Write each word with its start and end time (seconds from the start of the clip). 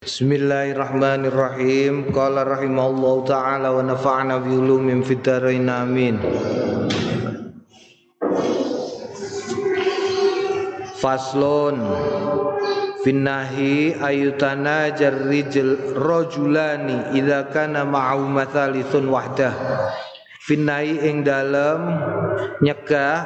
Bismillahirrahmanirrahim. 0.00 2.08
Qala 2.08 2.48
rahimallahu 2.48 3.28
taala 3.28 3.68
wa 3.68 3.84
nafa'na 3.84 4.40
bi 4.40 4.48
ulumin 4.48 5.04
fid 5.04 5.20
dharain 5.20 5.68
amin. 5.68 6.16
Faslun 11.04 11.84
Finnahi 13.04 14.00
ayutana 14.00 14.88
jarrijal 14.96 15.76
rajulani 15.92 17.20
idza 17.20 17.52
kana 17.52 17.84
ma'ahu 17.84 18.24
mathalithun 18.24 19.04
wahdah 19.04 19.52
Finnahi 20.48 21.12
ing 21.12 21.28
dalem 21.28 21.92
nyegah 22.64 23.20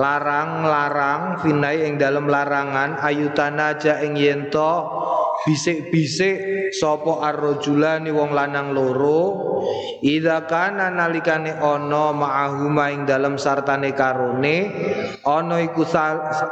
larang-larang 0.00 1.44
finnahi 1.44 1.86
ing 1.86 2.00
dalem 2.00 2.26
larangan 2.26 2.98
ayutana 3.04 3.76
ja 3.76 4.00
ing 4.02 4.16
yento 4.16 5.03
bisik-bisik 5.42 6.70
sapa 6.78 7.26
arrojulani 7.34 8.14
wong 8.14 8.30
lanang 8.30 8.70
loro 8.70 9.22
idza 9.98 10.46
kana 10.46 10.94
nalikane 10.94 11.50
ana 11.50 12.14
ma'ahuma 12.14 12.94
ing 12.94 13.02
dalem 13.02 13.34
sartane 13.34 13.90
karone 13.98 14.56
ana 15.26 15.58
iku 15.58 15.82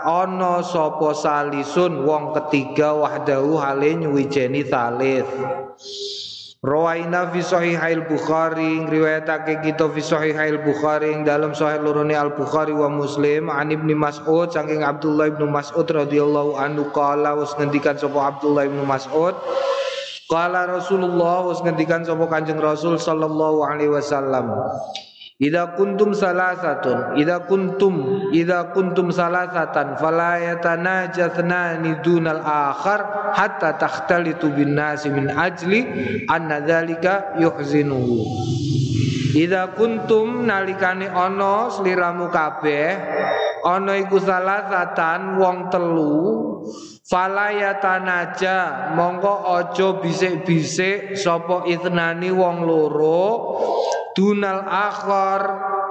ana 0.02 0.58
sapa 0.66 1.14
salisun 1.14 2.02
wong 2.02 2.34
ketiga 2.34 2.91
wahdahu 2.98 3.62
hale 3.62 3.95
nyuwijeni 3.95 4.66
salis 4.66 5.27
Rawaina 6.62 7.26
fi 7.34 7.42
sahihail 7.42 8.06
Bukhari 8.06 8.86
riwayatake 8.86 9.66
kita 9.66 9.90
fi 9.90 9.98
sahihail 9.98 10.62
Bukhari 10.62 11.10
ing 11.10 11.26
dalam 11.26 11.58
sahih 11.58 11.82
lorone 11.82 12.14
Al 12.14 12.38
Bukhari 12.38 12.70
wa 12.70 12.86
Muslim 12.86 13.50
an 13.50 13.74
Ibnu 13.74 13.98
Mas'ud 13.98 14.46
saking 14.46 14.86
Abdullah 14.86 15.34
Ibnu 15.34 15.50
Mas'ud 15.50 15.82
radhiyallahu 15.82 16.54
anhu 16.54 16.86
qala 16.94 17.34
was 17.34 17.50
ngendikan 17.58 17.98
sapa 17.98 18.38
Abdullah 18.38 18.70
Ibnu 18.70 18.86
Mas'ud 18.86 19.34
qala 20.30 20.70
Rasulullah 20.70 21.42
was 21.50 21.58
ngendikan 21.66 22.06
sapa 22.06 22.30
Kanjeng 22.30 22.62
Rasul 22.62 22.94
sallallahu 22.94 23.66
alaihi 23.66 23.91
wasallam 23.91 24.54
Ida 25.41 25.72
kuntum 25.72 26.12
salasatun 26.12 27.16
Ida 27.16 27.48
kuntum 27.48 28.28
Ida 28.36 28.69
kuntum 28.77 29.08
salasatan 29.08 29.97
Fala 29.97 30.36
yatanajathna 30.36 31.80
nidunal 31.80 32.44
akhar 32.44 33.33
Hatta 33.33 33.80
takhtalitu 33.80 34.53
bin 34.53 34.77
nasi 34.77 35.08
min 35.08 35.33
ajli 35.33 35.88
Anna 36.28 36.60
dhalika 36.60 37.41
yuhzinuhu 37.41 38.28
Ida 39.33 39.72
kuntum 39.72 40.44
nalikani 40.44 41.08
ono 41.08 41.72
Seliramu 41.72 42.28
kabeh 42.28 42.92
Ono 43.64 43.97
iku 43.97 44.20
salasatan 44.20 45.41
Wong 45.41 45.72
telu 45.72 46.60
Fala 47.08 47.56
yatanaja 47.56 48.92
Mongko 48.92 49.48
ojo 49.48 49.97
bisik-bisik 50.05 51.16
Sopo 51.16 51.64
itnani 51.64 52.28
wong 52.28 52.69
loro 52.69 53.25
dunal 54.12 54.64
akhar 54.64 55.42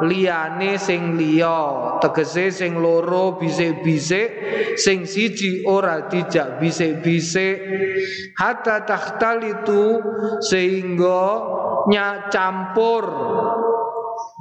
liyane 0.06 0.78
sing 0.82 1.18
liya 1.18 1.98
tegese 2.02 2.50
sing 2.54 2.78
loro 2.78 3.38
bisik-bisik 3.38 4.30
sing 4.78 5.06
siji 5.06 5.66
ora 5.66 6.10
dijak 6.10 6.58
bisik-bisik. 6.62 7.58
Hatta 8.38 8.82
itu 9.42 10.02
sehingga 10.42 11.22
nyak 11.90 12.30
campur 12.30 13.06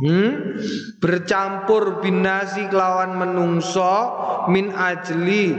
Hmm? 0.01 0.57
bercampur 0.97 2.01
binasi 2.01 2.73
kelawan 2.73 3.21
menungso 3.21 4.17
min 4.49 4.73
ajli 4.73 5.53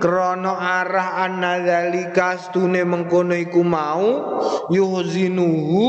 krono 0.00 0.56
arah 0.56 1.20
annadzalika 1.28 2.40
stune 2.40 2.80
mengkono 2.88 3.36
iku 3.36 3.60
mau 3.60 4.40
yuhzinuhu 4.72 5.84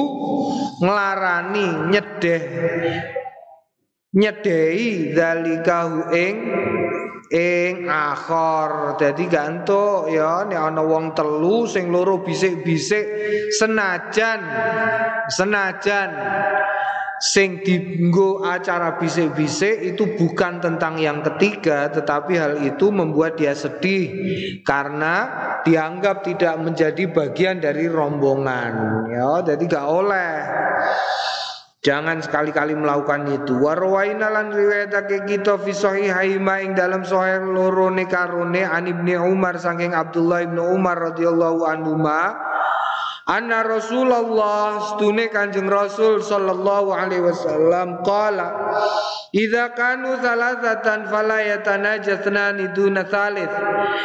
nglarani 0.83 1.95
nyedeh 1.95 2.43
nyedei 4.15 5.11
zalikahu 5.15 6.11
ing 6.15 6.35
ing 7.31 7.87
akhor 7.87 8.95
dadi 8.95 9.27
gantuk 9.27 10.07
ya 10.07 10.47
nek 10.47 10.59
ana 10.71 10.83
wong 10.83 11.11
telu 11.11 11.67
sing 11.67 11.91
loro 11.91 12.23
bisik-bisik 12.23 13.07
senajan 13.55 14.39
senajan 15.27 16.09
sing 17.25 17.65
dinggo 17.65 18.45
acara 18.45 19.01
bisik-bisik 19.01 19.81
itu 19.81 20.13
bukan 20.13 20.61
tentang 20.61 21.01
yang 21.01 21.25
ketiga 21.25 21.89
tetapi 21.89 22.37
hal 22.37 22.53
itu 22.61 22.93
membuat 22.93 23.41
dia 23.41 23.57
sedih 23.57 24.13
karena 24.61 25.25
dianggap 25.65 26.21
tidak 26.21 26.53
menjadi 26.61 27.09
bagian 27.09 27.57
dari 27.57 27.89
rombongan. 27.89 28.73
Ya 29.09 29.41
jadi 29.41 29.63
gak 29.65 29.87
oleh. 29.89 30.33
Jangan 31.81 32.17
sekali-kali 32.17 32.73
melakukan 32.73 33.29
itu. 33.29 33.61
Warwaina 33.61 34.33
lan 34.33 34.49
riwayatake 34.49 35.25
kita 35.29 35.61
fi 35.61 35.69
sahihaima 35.69 36.61
ing 36.65 36.73
dalam 36.73 37.05
sahih 37.05 37.45
loro 37.45 37.93
ne 37.93 38.09
karone 38.09 38.65
an 38.65 38.89
Ibnu 38.89 39.21
Umar 39.21 39.61
saking 39.61 39.93
Abdullah 39.93 40.49
Ibnu 40.49 40.61
Umar 40.61 41.13
radhiyallahu 41.13 41.61
anhu 41.61 41.93
Anna 43.25 43.65
Rasulullah 43.65 44.77
stune 44.93 45.33
Kanjeng 45.33 45.65
Rasul 45.65 46.21
sallallahu 46.21 46.93
alaihi 46.93 47.25
wasallam 47.25 48.05
qala 48.05 48.53
Idza 49.33 49.73
kanu 49.73 50.13
salasatan 50.21 51.09
fala 51.09 51.41
yatanajatsnani 51.41 52.69
duna 52.77 53.01
thalith 53.09 53.49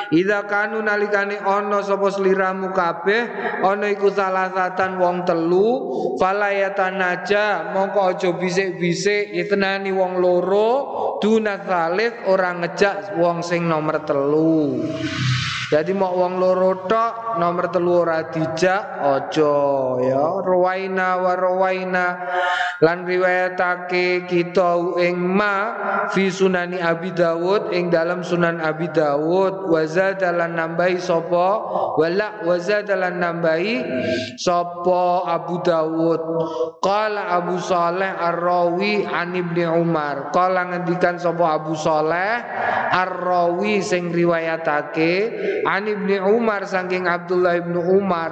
Idza 0.08 0.48
kanu 0.48 0.80
nalikane 0.80 1.36
ana 1.36 1.84
sapa 1.84 2.08
sliramu 2.08 2.72
kabeh 2.72 3.28
ana 3.60 3.92
iku 3.92 4.08
salasatan 4.08 4.96
wong 4.96 5.28
telu 5.28 5.68
fala 6.16 6.56
yatanaja 6.56 7.76
mongko 7.76 8.16
aja 8.16 8.32
bisik-bisik 8.32 9.36
itnani 9.36 9.92
wong 9.92 10.16
loro 10.16 10.72
duna 11.20 11.60
thalith 11.60 12.24
ora 12.24 12.56
ngejak 12.56 13.20
wong 13.20 13.44
sing 13.44 13.68
nomor 13.68 14.00
telu 14.00 14.80
jadi 15.70 15.94
mau 15.94 16.18
wong 16.18 16.42
loro 16.42 16.82
tok 16.90 17.38
nomor 17.38 17.70
telu 17.70 18.02
ora 18.02 18.26
dijak 18.26 18.82
aja 19.06 19.54
ya. 20.02 20.42
Rawaina 20.42 21.22
wa 21.22 21.32
rawaina 21.38 22.06
lan 22.82 23.06
riwayatake 23.06 24.26
kita 24.26 24.98
ing 24.98 25.14
ma 25.14 25.54
fi 26.10 26.26
sunani 26.26 26.82
Abi 26.82 27.14
Dawud 27.14 27.70
ing 27.70 27.86
dalam 27.86 28.26
sunan 28.26 28.58
Abi 28.58 28.90
Dawud. 28.90 29.70
Wa 29.70 29.86
zadalan 29.86 30.58
nambahi 30.58 30.98
sapa? 30.98 31.48
Wala 31.94 32.42
wa 32.42 32.58
zadalan 32.58 33.22
nambahi 33.22 33.74
sapa 34.42 35.22
Abu 35.30 35.62
Dawud. 35.62 36.20
Qala 36.82 37.30
Abu 37.30 37.62
Saleh 37.62 38.10
Ar-Rawi 38.10 39.06
an 39.06 39.38
Ibnu 39.38 39.86
Umar. 39.86 40.34
Qala 40.34 40.66
ngendikan 40.66 41.14
sapa 41.14 41.62
Abu 41.62 41.78
Saleh 41.78 42.42
Ar-Rawi 42.90 43.86
sing 43.86 44.10
riwayatake 44.10 45.14
An 45.66 45.88
Ibni 45.88 46.16
Umar 46.20 46.64
saking 46.68 47.08
Abdullah 47.08 47.60
Ibnu 47.60 47.80
Umar 47.80 48.30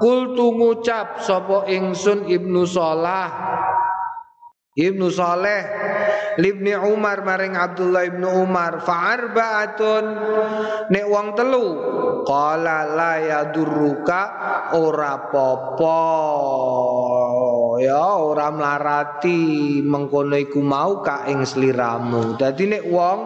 Kultu 0.00 0.54
ngucap 0.54 1.22
sapa 1.22 1.68
ingsun 1.70 2.26
Ibnu 2.26 2.62
Salah 2.64 3.30
Ibnu 4.74 5.06
Saleh 5.10 5.62
Libni 6.38 6.74
Umar 6.74 7.22
maring 7.22 7.54
Abdullah 7.54 8.10
Ibnu 8.10 8.26
Umar 8.42 8.82
fa'arbaatun. 8.82 10.04
Nek 10.90 11.06
wong 11.06 11.38
telu 11.38 11.66
qala 12.26 12.90
la 12.90 13.12
yadurruka 13.22 14.22
ora 14.74 15.30
popo 15.30 16.02
ya 17.80 18.18
ora 18.20 18.50
mlarati. 18.50 19.80
Mengkono 19.82 20.38
iku 20.38 20.60
mau 20.62 21.02
ka 21.02 21.26
ing 21.26 21.42
sliramu. 21.42 22.38
Dadi 22.38 22.70
nek 22.70 22.84
wong 22.86 23.18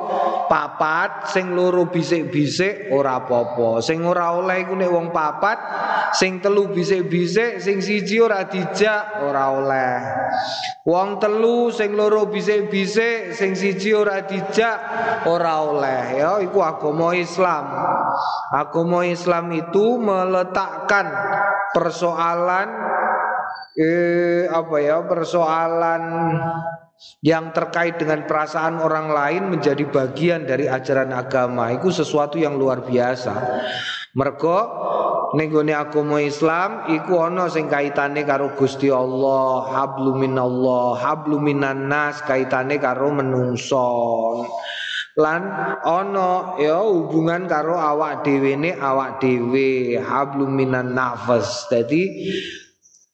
papat 0.48 1.28
sing 1.28 1.52
loro 1.52 1.86
bisik-bisik 1.92 2.88
ora 2.90 3.20
popo 3.28 3.84
sing 3.84 4.00
ora 4.08 4.32
oleh 4.32 4.64
iku 4.64 4.74
nek 4.74 4.90
wong 4.90 5.12
papat 5.12 5.58
sing 6.16 6.40
telu 6.40 6.72
bisik-bisik 6.72 7.60
sing 7.60 7.84
siji 7.84 8.16
ora 8.18 8.48
dijak 8.48 9.20
ora 9.20 9.44
oleh. 9.52 9.94
Wong 10.88 11.20
telu 11.20 11.68
sing 11.68 11.92
loro 11.92 12.32
bisik-bisik 12.32 13.36
sing 13.36 13.52
siji 13.52 13.92
ora 13.92 14.24
dijak 14.24 14.78
ora 15.28 15.60
oleh. 15.60 16.16
Ya 16.16 16.40
iku 16.40 16.64
agama 16.64 17.12
Islam. 17.12 17.68
Agama 18.48 19.04
Islam 19.04 19.52
itu 19.52 20.00
meletakkan 20.00 21.06
persoalan 21.76 22.87
eh 23.78 24.50
apa 24.50 24.76
ya 24.82 25.06
persoalan 25.06 26.02
yang 27.22 27.54
terkait 27.54 27.94
dengan 27.94 28.26
perasaan 28.26 28.82
orang 28.82 29.06
lain 29.14 29.42
menjadi 29.54 29.86
bagian 29.86 30.50
dari 30.50 30.66
ajaran 30.66 31.14
agama 31.14 31.70
itu 31.70 31.94
sesuatu 31.94 32.42
yang 32.42 32.58
luar 32.58 32.82
biasa 32.82 33.38
ning 35.38 35.52
gone 35.52 35.70
agama 35.70 36.18
Islam 36.18 36.90
iku 36.90 37.22
ana 37.22 37.46
sing 37.52 37.68
kaitane 37.68 38.24
karo 38.24 38.56
Gusti 38.56 38.88
Allah, 38.88 39.68
hablu 39.76 40.16
minallah, 40.16 40.96
hablu 40.96 41.36
minan 41.36 41.86
nas 41.86 42.24
kaitane 42.24 42.80
karo 42.80 43.12
menungso. 43.12 43.86
lan 45.18 45.50
ana 45.82 46.54
ya 46.62 46.78
hubungan 46.78 47.50
karo 47.50 47.74
awak 47.74 48.22
dhewe 48.22 48.54
ne 48.54 48.78
awak 48.78 49.18
dhewe 49.18 49.98
hablum 49.98 50.54
minan 50.54 50.94
nafas 50.94 51.66
dadi 51.66 52.30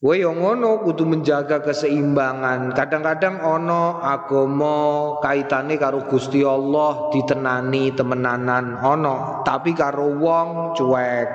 Kowe 0.04 0.20
yang 0.20 0.36
ngono 0.36 0.84
kudu 0.84 1.08
menjaga 1.08 1.64
keseimbangan. 1.64 2.76
Kadang-kadang 2.76 3.40
ono 3.40 4.04
agama 4.04 5.16
kaitane 5.24 5.80
karo 5.80 6.04
Gusti 6.04 6.44
Allah 6.44 7.08
ditenani 7.08 7.88
temenanan 7.96 8.84
ono, 8.84 9.40
tapi 9.48 9.72
karo 9.72 10.12
wong 10.12 10.76
cuek. 10.76 11.28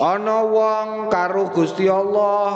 Ana 0.00 0.40
wong 0.40 1.12
karo 1.12 1.52
Gusti 1.52 1.84
Allah 1.84 2.48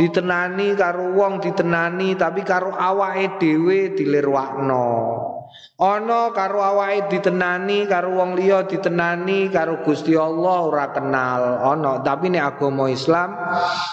ditenani 0.00 0.72
karo 0.72 1.12
wong 1.12 1.36
ditenani 1.44 2.16
tapi 2.16 2.40
karo 2.40 2.72
awake 2.72 3.36
dhewe 3.36 3.92
dilirwakno. 4.00 5.35
Ana 5.76 6.32
karo 6.32 6.64
awake 6.64 7.12
ditenani, 7.12 7.84
karo 7.84 8.16
wong 8.16 8.32
liya 8.32 8.64
ditenani, 8.64 9.52
karo 9.52 9.84
Gusti 9.84 10.16
Allah 10.16 10.72
ora 10.72 10.88
kenal. 10.88 11.60
Ana, 11.68 12.00
tapi 12.00 12.32
nek 12.32 12.56
agama 12.56 12.88
Islam 12.88 13.36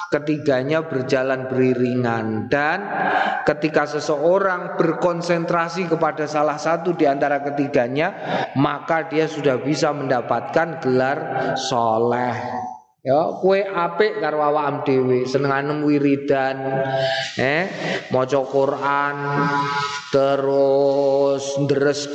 ketiganya 0.08 0.88
berjalan 0.88 1.52
beriringan 1.52 2.48
dan 2.48 2.88
ketika 3.44 3.84
seseorang 3.84 4.80
berkonsentrasi 4.80 5.92
kepada 5.92 6.24
salah 6.24 6.56
satu 6.56 6.96
di 6.96 7.04
antara 7.04 7.44
ketiganya, 7.44 8.16
maka 8.56 9.04
dia 9.12 9.28
sudah 9.28 9.60
bisa 9.60 9.92
mendapatkan 9.92 10.80
gelar 10.80 11.52
soleh. 11.60 12.40
Ya, 13.04 13.36
kue 13.44 13.60
apik 13.68 14.24
karo 14.24 14.40
awakam 14.40 14.88
dhewe, 14.88 15.28
senenganem 15.28 15.84
wiridan, 15.84 16.56
eh, 17.36 17.68
maca 18.16 18.40
Quran, 18.48 19.16
terus 20.08 21.44
ndres 21.60 22.08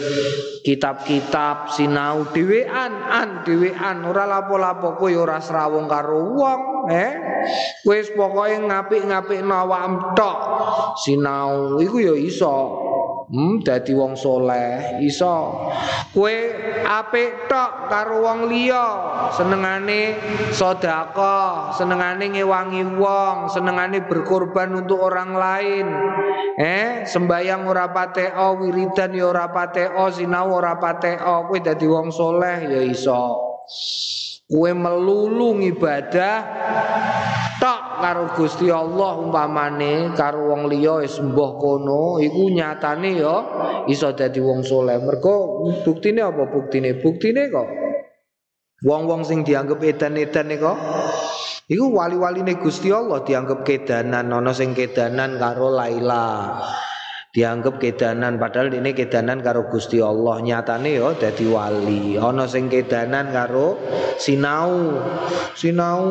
kitab-kitab 0.64 1.76
sinau 1.76 2.32
dhewean, 2.32 3.04
an 3.04 3.44
dhewean, 3.44 4.00
ora 4.08 4.24
lapo-lapo 4.24 4.96
kowe 4.96 5.12
ora 5.12 5.44
srawung 5.44 5.92
karo 5.92 6.24
wong, 6.32 6.88
eh. 6.88 7.12
Wis 7.84 8.08
pokoke 8.16 8.56
ngapik-ngapikno 8.56 9.68
awakam 9.68 10.16
tok. 10.16 10.38
Sinau 11.04 11.84
iku 11.84 12.00
ya 12.00 12.16
iso. 12.16 12.56
Hmm, 13.28 13.60
dadi 13.60 13.92
wong 13.92 14.16
soleh 14.16 15.04
iso. 15.04 15.68
Kue 16.16 16.48
apik 16.88 17.44
tok 17.44 17.92
karo 17.92 18.24
wong 18.24 18.48
liya, 18.48 18.88
senengane 19.36 20.16
sedekah, 20.48 21.76
senengane 21.76 22.32
ngewangi 22.32 22.88
wong, 22.96 23.52
senengane 23.52 24.00
berkorban 24.08 24.72
untuk 24.80 25.04
orang 25.04 25.36
lain. 25.36 25.86
Eh, 26.56 27.04
sembayang 27.04 27.68
ora 27.68 27.92
pateo, 27.92 28.64
wiridan 28.64 29.12
ya 29.12 29.28
ora 29.28 29.52
pateo, 29.52 30.08
sinau 30.08 30.48
ora 30.48 30.80
pateo, 30.80 31.52
kowe 31.52 31.58
dadi 31.60 31.84
wong 31.84 32.08
soleh 32.08 32.64
ya 32.64 32.80
iso. 32.80 33.44
Kue 34.48 34.72
melulu 34.72 35.60
ibadah 35.60 36.36
tok 37.60 38.00
karo 38.00 38.32
Gusti 38.32 38.72
Allah 38.72 39.20
umpamane 39.20 40.16
karo 40.16 40.48
wong 40.48 40.72
liya 40.72 41.04
wis 41.04 41.20
mbah 41.20 41.60
kono 41.60 42.16
iku 42.16 42.48
nyatane 42.56 43.20
ya 43.20 43.36
iso 43.92 44.16
dadi 44.16 44.40
wong 44.40 44.64
soleh. 44.64 44.96
Mergo 45.04 45.68
buktine 45.84 46.24
apa 46.24 46.48
buktine? 46.48 46.96
Buktine 46.96 47.52
kok 47.52 47.68
wong-wong 48.88 49.20
sing 49.28 49.44
dianggap 49.44 49.84
edan-edan 49.84 50.48
kok 50.56 50.78
iku 51.68 51.84
wali-waline 51.92 52.56
Gusti 52.56 52.88
Allah 52.88 53.20
dianggap 53.20 53.68
kedanan 53.68 54.32
ana 54.32 54.56
sing 54.56 54.72
kedanan 54.72 55.36
karo 55.36 55.68
Laila 55.68 56.56
dianggap 57.28 57.76
kedanan 57.76 58.40
padahal 58.40 58.72
ini 58.72 58.96
kedanan 58.96 59.44
karo 59.44 59.68
Gusti 59.68 60.00
Allah. 60.00 60.40
Nyatane 60.40 60.90
yo 60.96 61.12
dadi 61.12 61.44
wali. 61.44 62.16
Ana 62.16 62.48
sing 62.48 62.72
kedanan 62.72 63.28
karo 63.30 63.76
sinau. 64.16 64.96
Sinau 65.52 66.06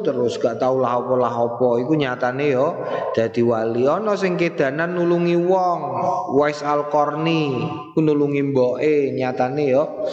terus 0.00 0.40
gak 0.40 0.62
tau 0.62 0.80
lah 0.80 1.02
apa 1.02 1.14
lah 1.18 1.34
apa. 1.34 1.68
Iku 1.84 1.92
nyatane 1.94 2.46
yo 2.48 2.86
dadi 3.12 3.44
wali. 3.44 3.84
Ana 3.84 4.16
sing 4.16 4.40
kedanan 4.40 4.96
nulungi 4.96 5.36
wong 5.36 5.80
Wais 6.36 6.64
Al-Qarni 6.64 7.60
nulungi 7.96 8.40
mboke. 8.52 9.12
Nyatane 9.12 9.62
yo 9.68 10.08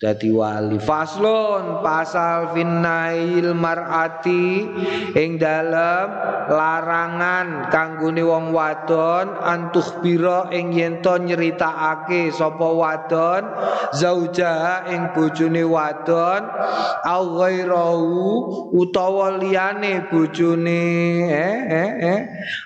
dadi 0.00 0.32
wali. 0.32 0.80
Faslun 0.80 1.84
pasal 1.84 2.56
finnail 2.56 3.52
mar'ati 3.52 4.64
ing 5.12 5.36
dalem 5.36 6.08
larangan 6.48 7.68
kanggone 7.68 8.24
wong 8.24 8.48
wadon 8.56 9.36
bira 10.02 10.50
ing 10.52 10.72
yen 10.74 11.02
to 11.02 11.14
nyeritakake 11.18 12.32
sapa 12.34 12.68
wadon 12.68 13.42
zauja 13.94 14.84
ing 14.90 15.14
bojone 15.14 15.62
wadon 15.64 16.42
au 17.06 17.24
ghairahu 17.38 18.70
utawa 18.74 19.38
liyane 19.38 20.10
bojone 20.10 20.82
eh 21.30 21.58
eh 21.70 21.90
eh 22.02 22.20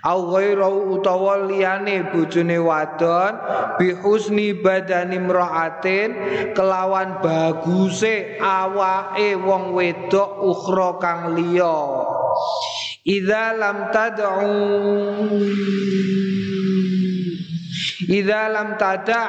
au 0.05 0.33
ghairahu 0.33 0.97
utawa 0.97 1.45
liyane 1.49 2.09
bojone 2.13 2.59
wadon 2.59 3.33
bi 3.79 3.93
husni 3.93 4.55
badani 4.57 5.19
mraatin 5.19 6.11
kelawan 6.57 7.21
baguse 7.21 8.39
awake 8.41 9.37
wong 9.41 9.75
wedok 9.77 10.31
ukhra 10.41 10.97
kang 11.03 11.35
liya. 11.37 11.77
Idza 13.05 13.53
lam 13.61 13.93
tad'u 13.93 14.49
Idza 18.03 18.51
lam 18.51 18.75
tada 18.75 19.23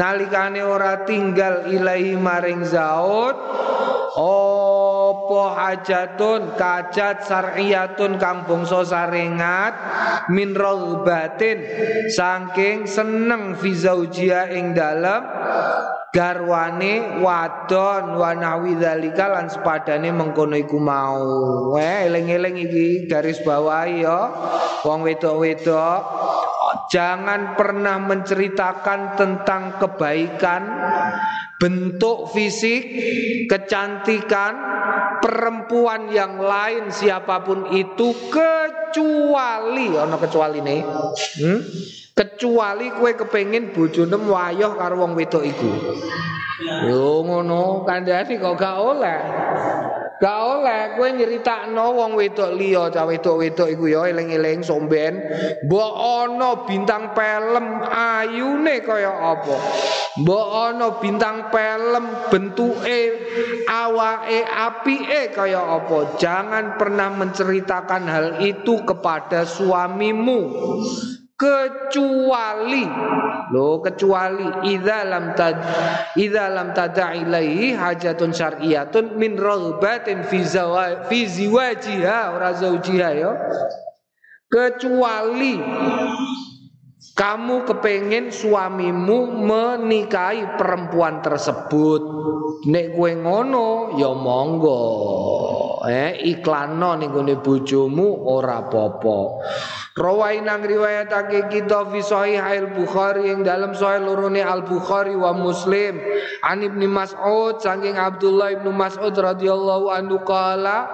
nalikane 0.00 0.64
ora 0.64 1.04
tinggal 1.04 1.68
ilahi 1.68 2.16
maring 2.16 2.64
zaud 2.64 3.36
Opo 4.12 5.56
hajatun 5.56 6.52
kajat 6.52 7.24
sar'iyatun 7.24 8.20
kang 8.20 8.44
bangsa 8.44 8.84
sarengat 8.84 9.72
min 10.28 10.52
ragbatin 10.52 11.64
saking 12.12 12.84
seneng 12.84 13.56
fi 13.56 13.72
zaujia 13.72 14.52
ing 14.52 14.76
dalem 14.76 15.24
garwane 16.12 17.24
wadon 17.24 18.20
wanawi 18.20 18.76
dzalika 18.76 19.32
lan 19.32 19.48
sepadane 19.48 20.12
mengkono 20.12 20.60
iku 20.60 20.76
mau. 20.76 21.24
Weh 21.72 22.04
eling-eling 22.04 22.68
iki 22.68 23.08
garis 23.08 23.40
bawah 23.40 23.88
ya. 23.88 24.20
Wong 24.84 25.08
wedok-wedok 25.08 26.00
jangan 26.90 27.54
pernah 27.54 27.96
menceritakan 28.00 29.18
tentang 29.18 29.80
kebaikan 29.80 30.62
bentuk 31.62 32.34
fisik, 32.34 32.82
kecantikan 33.46 34.54
perempuan 35.22 36.10
yang 36.10 36.42
lain 36.42 36.90
siapa 36.90 37.46
pun 37.46 37.70
itu 37.70 38.10
kecuali 38.26 39.94
ono 39.94 40.16
kecuali 40.18 40.58
nih. 40.58 40.80
Hmm? 41.38 41.60
Kecuali 42.12 42.92
kue 42.92 43.16
kepengin 43.16 43.72
bojone 43.72 44.18
wayoh 44.18 44.74
karo 44.74 45.00
wong 45.00 45.14
wedok 45.16 45.46
iku. 45.46 45.70
Yo 46.62 47.24
ngono, 47.24 47.86
kandhane 47.88 48.36
kok 48.36 48.54
gak 48.58 48.76
oleh. 48.76 49.20
Gak 50.22 50.38
oleh 50.38 50.94
kowe 50.94 51.10
nyeritakno 51.10 51.98
wong 51.98 52.14
wedok 52.14 52.54
liya, 52.54 52.94
cah 52.94 53.02
wedok-wedok 53.10 53.74
iku 53.74 53.90
ya 53.90 54.06
eling-eling 54.06 54.62
somben, 54.62 55.18
mbok 55.66 55.92
ana 55.98 56.62
bintang 56.62 57.10
film 57.10 57.82
ayune 57.90 58.86
kaya 58.86 59.10
apa. 59.10 59.56
Mbok 60.22 60.46
ana 60.46 60.88
bintang 61.02 61.50
film 61.50 62.04
bentuke 62.30 63.00
awake 63.66 64.46
apike 64.46 65.34
kaya 65.34 65.58
apa. 65.58 66.14
Jangan 66.14 66.78
pernah 66.78 67.10
menceritakan 67.18 68.02
hal 68.06 68.26
itu 68.46 68.78
kepada 68.86 69.42
suamimu 69.42 70.40
kecuali. 71.42 72.86
Lo 73.50 73.82
kecuali. 73.82 74.70
Idza 74.70 75.02
lam 75.02 75.34
tad 75.34 75.58
idza 76.14 76.46
lam 76.46 76.70
hajatun 77.74 78.30
syar'iyatun 78.30 79.18
min 79.18 79.34
ragbatin 79.34 80.22
fi 80.22 80.46
zawa 80.46 81.10
fi 81.10 81.26
ziwajiha. 81.26 82.38
Ora 82.38 82.54
zaujiha 82.54 83.10
kecuali 84.46 85.58
kamu 87.18 87.64
kepengen 87.66 88.30
suamimu 88.30 89.42
menikahi 89.42 90.54
perempuan 90.54 91.18
tersebut. 91.24 92.02
Nek 92.62 92.94
kue 92.94 93.18
ngono 93.18 93.98
ya 93.98 94.14
monggo 94.14 94.80
eh 95.86 96.18
iklanno 96.30 96.94
ning 96.98 97.10
gone 97.10 97.38
bojomu 97.38 98.26
ora 98.28 98.62
apa-apa. 98.62 99.18
Rawai 99.92 100.40
nang 100.40 100.64
riwayatake 100.64 101.52
kita 101.52 101.84
fi 101.92 102.00
sahih 102.00 102.40
al 102.40 102.72
Bukhari 102.72 103.28
yang 103.28 103.44
dalam 103.44 103.76
sahih 103.76 104.00
lorone 104.00 104.40
Al 104.40 104.64
Bukhari 104.64 105.12
wa 105.12 105.36
Muslim. 105.36 106.00
An 106.40 106.64
Ibnu 106.64 106.88
Mas'ud 106.88 107.60
saking 107.60 108.00
Abdullah 108.00 108.56
Ibnu 108.56 108.72
Mas'ud 108.72 109.12
radhiyallahu 109.12 109.92
anhu 109.92 110.24
qala 110.24 110.88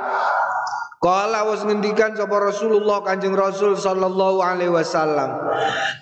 Kala 0.98 1.46
was 1.46 1.62
ngendikan 1.62 2.18
sapa 2.18 2.42
Rasulullah 2.42 3.06
Kanjeng 3.06 3.30
Rasul 3.30 3.78
sallallahu 3.78 4.42
alaihi 4.42 4.74
wasallam. 4.74 5.30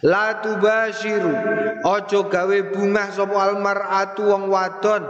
La 0.00 0.40
tubashiru 0.40 1.36
ojo 1.84 2.32
gawe 2.32 2.58
bungah 2.72 3.12
sapa 3.12 3.36
almaratu 3.36 4.24
wong 4.24 4.48
wadon 4.48 5.04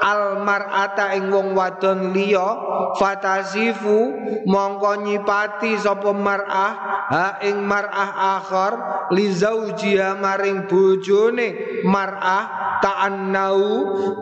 almarata 0.00 1.12
ing 1.20 1.28
wong 1.28 1.52
wadon 1.52 2.16
liya 2.16 2.48
fatasifu 2.96 4.16
mongko 4.48 5.04
nyipati 5.04 5.76
sapa 5.84 6.16
mar'ah 6.16 6.72
ha 7.12 7.26
ing 7.44 7.60
mar'ah 7.60 8.40
akhar 8.40 8.72
li 9.12 9.28
zaujiha 9.36 10.16
maring 10.16 10.64
bojone 10.64 11.84
mar'ah 11.84 12.80
ta'annau 12.80 13.60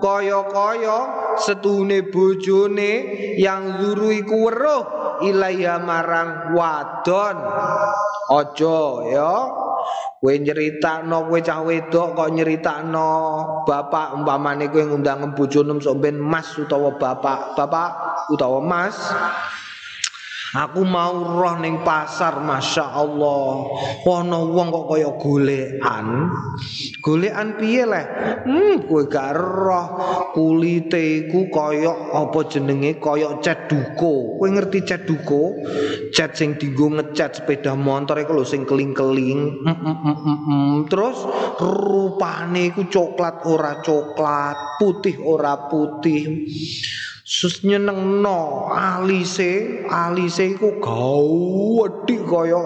kaya-kaya 0.02 0.98
setune 1.38 2.06
bojone 2.10 2.92
yang 3.38 3.78
zuru 3.78 4.10
iku 4.14 4.50
weruh 4.50 5.03
ilaiha 5.22 5.78
marang 5.78 6.56
wadon. 6.56 7.36
Ojo 8.32 9.04
ya. 9.06 9.32
Kowe 10.24 10.32
nyeritakno 10.40 11.28
kowe 11.28 11.40
cah 11.44 11.60
wedok 11.60 12.16
kok 12.16 12.32
nyeritakno 12.32 13.10
bapak 13.68 14.16
umpamane 14.16 14.72
kowe 14.72 14.80
ngundang 14.80 15.36
bojone 15.36 15.76
sok 15.84 16.00
ben 16.00 16.16
mas 16.16 16.48
utawa 16.56 16.96
bapak. 16.96 17.52
Bapak 17.52 17.90
utawa 18.32 18.64
mas 18.64 18.96
Aku 20.54 20.86
mau 20.86 21.18
roh 21.34 21.58
ning 21.58 21.82
pasar 21.82 22.38
Masya 22.38 22.86
Allah. 22.94 23.74
Ono 24.06 24.38
wong 24.54 24.70
kok 24.70 24.86
kaya 24.86 25.10
golekan. 25.18 26.30
Golekan 27.02 27.58
piye 27.58 27.82
leh? 27.82 28.06
Hmm 28.46 28.86
gue 28.86 29.02
gak 29.10 29.34
roh. 29.34 29.86
Kulite 30.30 31.26
iku 31.26 31.50
kaya 31.50 31.90
Apa 32.14 32.46
jenenge? 32.46 33.02
Kaya 33.02 33.38
cat 33.42 33.66
duko 33.66 34.38
Gue 34.38 34.50
ngerti 34.50 34.82
cat 34.82 35.06
duko 35.06 35.54
Cat 36.10 36.34
sing 36.38 36.58
digo 36.58 36.90
ngecat 36.90 37.42
sepeda 37.42 37.74
motor 37.74 38.18
Iku 38.18 38.34
lho 38.38 38.46
sing 38.46 38.62
keling-keling. 38.62 39.62
Mm, 39.62 39.74
mm, 39.74 39.96
mm, 39.98 40.16
mm, 40.22 40.38
mm. 40.38 40.74
Terus 40.86 41.18
rupane 41.58 42.70
iku 42.70 42.86
coklat 42.86 43.42
ora 43.50 43.82
coklat 43.82 44.78
Putih 44.78 45.18
ora 45.18 45.66
putih 45.66 46.46
sus 47.24 47.64
nyenengno 47.64 48.68
alise 48.68 49.80
alise 49.88 50.52
iku 50.52 50.76
gawedhi 50.76 52.20
kaya 52.20 52.62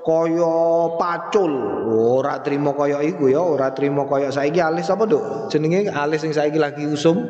kaya 0.00 0.56
pacul. 0.96 1.52
Ora 1.92 2.40
trimo 2.40 2.72
kaya 2.72 3.04
iku 3.04 3.28
ya 3.28 3.44
ora 3.44 3.76
trimo 3.76 4.08
kaya 4.08 4.32
saiki 4.32 4.56
alis 4.56 4.88
apa 4.88 5.04
nduk 5.04 5.52
jenenge 5.52 5.92
alis 5.92 6.24
sing 6.24 6.32
saiki 6.32 6.56
lagi 6.56 6.88
usum? 6.88 7.20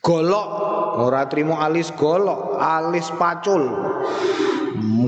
Golok. 0.00 0.48
Ora 0.96 1.28
trimo 1.28 1.60
alis 1.60 1.92
golok 1.92 2.56
alis 2.56 3.12
pacul. 3.20 3.68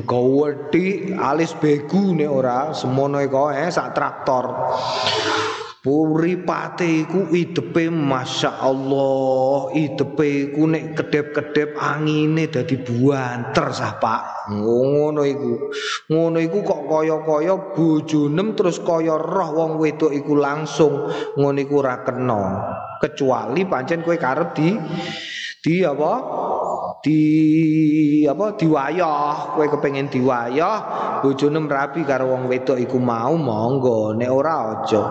Gawedhi 0.04 1.16
alis 1.16 1.56
begu 1.56 2.12
nek 2.12 2.28
ora 2.28 2.76
semono 2.76 3.24
iku 3.24 3.48
eh 3.56 3.72
sak 3.72 3.96
traktor 3.96 4.52
Uripate 5.86 7.06
iku 7.06 7.30
idepe 7.30 7.86
Masya 7.86 8.66
Allah 8.66 9.70
Idepe 9.78 10.50
iku 10.50 10.66
nek 10.66 10.98
kedep-kedep 10.98 11.78
angine 11.78 12.50
dadi 12.50 12.74
buanter 12.82 13.70
sah 13.70 13.94
pak. 14.02 14.50
Ngono 14.58 15.22
iku. 15.22 15.70
Ngono 16.10 16.42
iku 16.42 16.66
kok 16.66 16.82
kaya-kaya 16.90 17.54
bojonem 17.78 18.58
terus 18.58 18.82
kaya 18.82 19.14
roh 19.14 19.50
wong 19.54 19.78
wedok 19.78 20.10
iku 20.10 20.34
langsung 20.34 21.06
Ngono 21.38 21.58
iku 21.62 21.78
Kecuali 22.98 23.62
pancen 23.62 24.02
kowe 24.02 24.18
karep 24.18 24.58
di 24.58 24.74
di 25.62 25.82
apa 25.86 26.12
di 27.02 27.22
apa 28.26 28.54
diwayah. 28.58 29.54
Kowe 29.54 29.66
kepengin 29.66 30.10
diwayah 30.10 30.76
bojone 31.22 31.58
rapi 31.66 32.02
karo 32.02 32.34
wong 32.34 32.50
wedok 32.50 32.78
iku 32.78 32.98
mau 32.98 33.34
monggo. 33.34 34.14
Nek 34.14 34.30
ora 34.30 34.82
aja. 34.82 35.04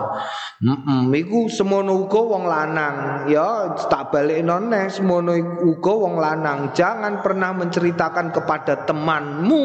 Heeh 0.58 1.02
iku 1.22 1.48
semono 1.48 2.06
uga 2.06 2.20
wong 2.20 2.44
lanang. 2.44 2.96
Ya 3.30 3.76
tak 3.88 4.12
balekno 4.12 4.60
neh 4.60 4.92
semono 4.92 5.32
uga 5.64 5.92
wong 5.92 6.14
lanang. 6.20 6.72
Jangan 6.76 7.24
pernah 7.24 7.54
menceritakan 7.56 8.34
kepada 8.34 8.84
temanmu 8.84 9.64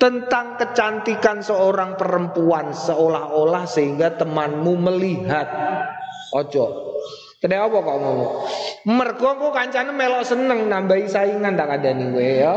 tentang 0.00 0.56
kecantikan 0.56 1.44
seorang 1.44 1.94
perempuan 2.00 2.72
seolah-olah 2.72 3.68
sehingga 3.68 4.16
temanmu 4.16 4.72
melihat. 4.80 5.48
Ojo 6.32 6.92
Kene 7.42 7.58
apa 7.58 7.74
kok 7.74 7.98
ngomong? 7.98 8.34
Mergo 8.86 9.34
ku 9.34 9.50
kancane 9.50 9.90
melok 9.90 10.22
seneng 10.22 10.70
nambahi 10.70 11.10
saingan 11.10 11.58
tak 11.58 11.74
kandani 11.74 12.14
kowe 12.14 12.22
ya. 12.22 12.54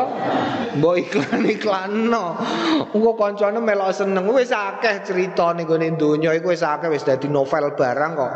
Mbok 0.78 0.96
iklan-iklanno. 1.02 2.26
Engko 2.94 3.18
kancane 3.18 3.66
melok 3.66 3.90
seneng 3.90 4.30
wis 4.30 4.54
akeh 4.54 5.02
crita 5.02 5.58
ning 5.58 5.66
gone 5.66 5.90
donya 5.98 6.38
iku 6.38 6.54
wis 6.54 6.62
akeh 6.62 6.94
wis 6.94 7.02
dadi 7.02 7.26
novel 7.26 7.74
barang 7.74 8.12
kok. 8.14 8.32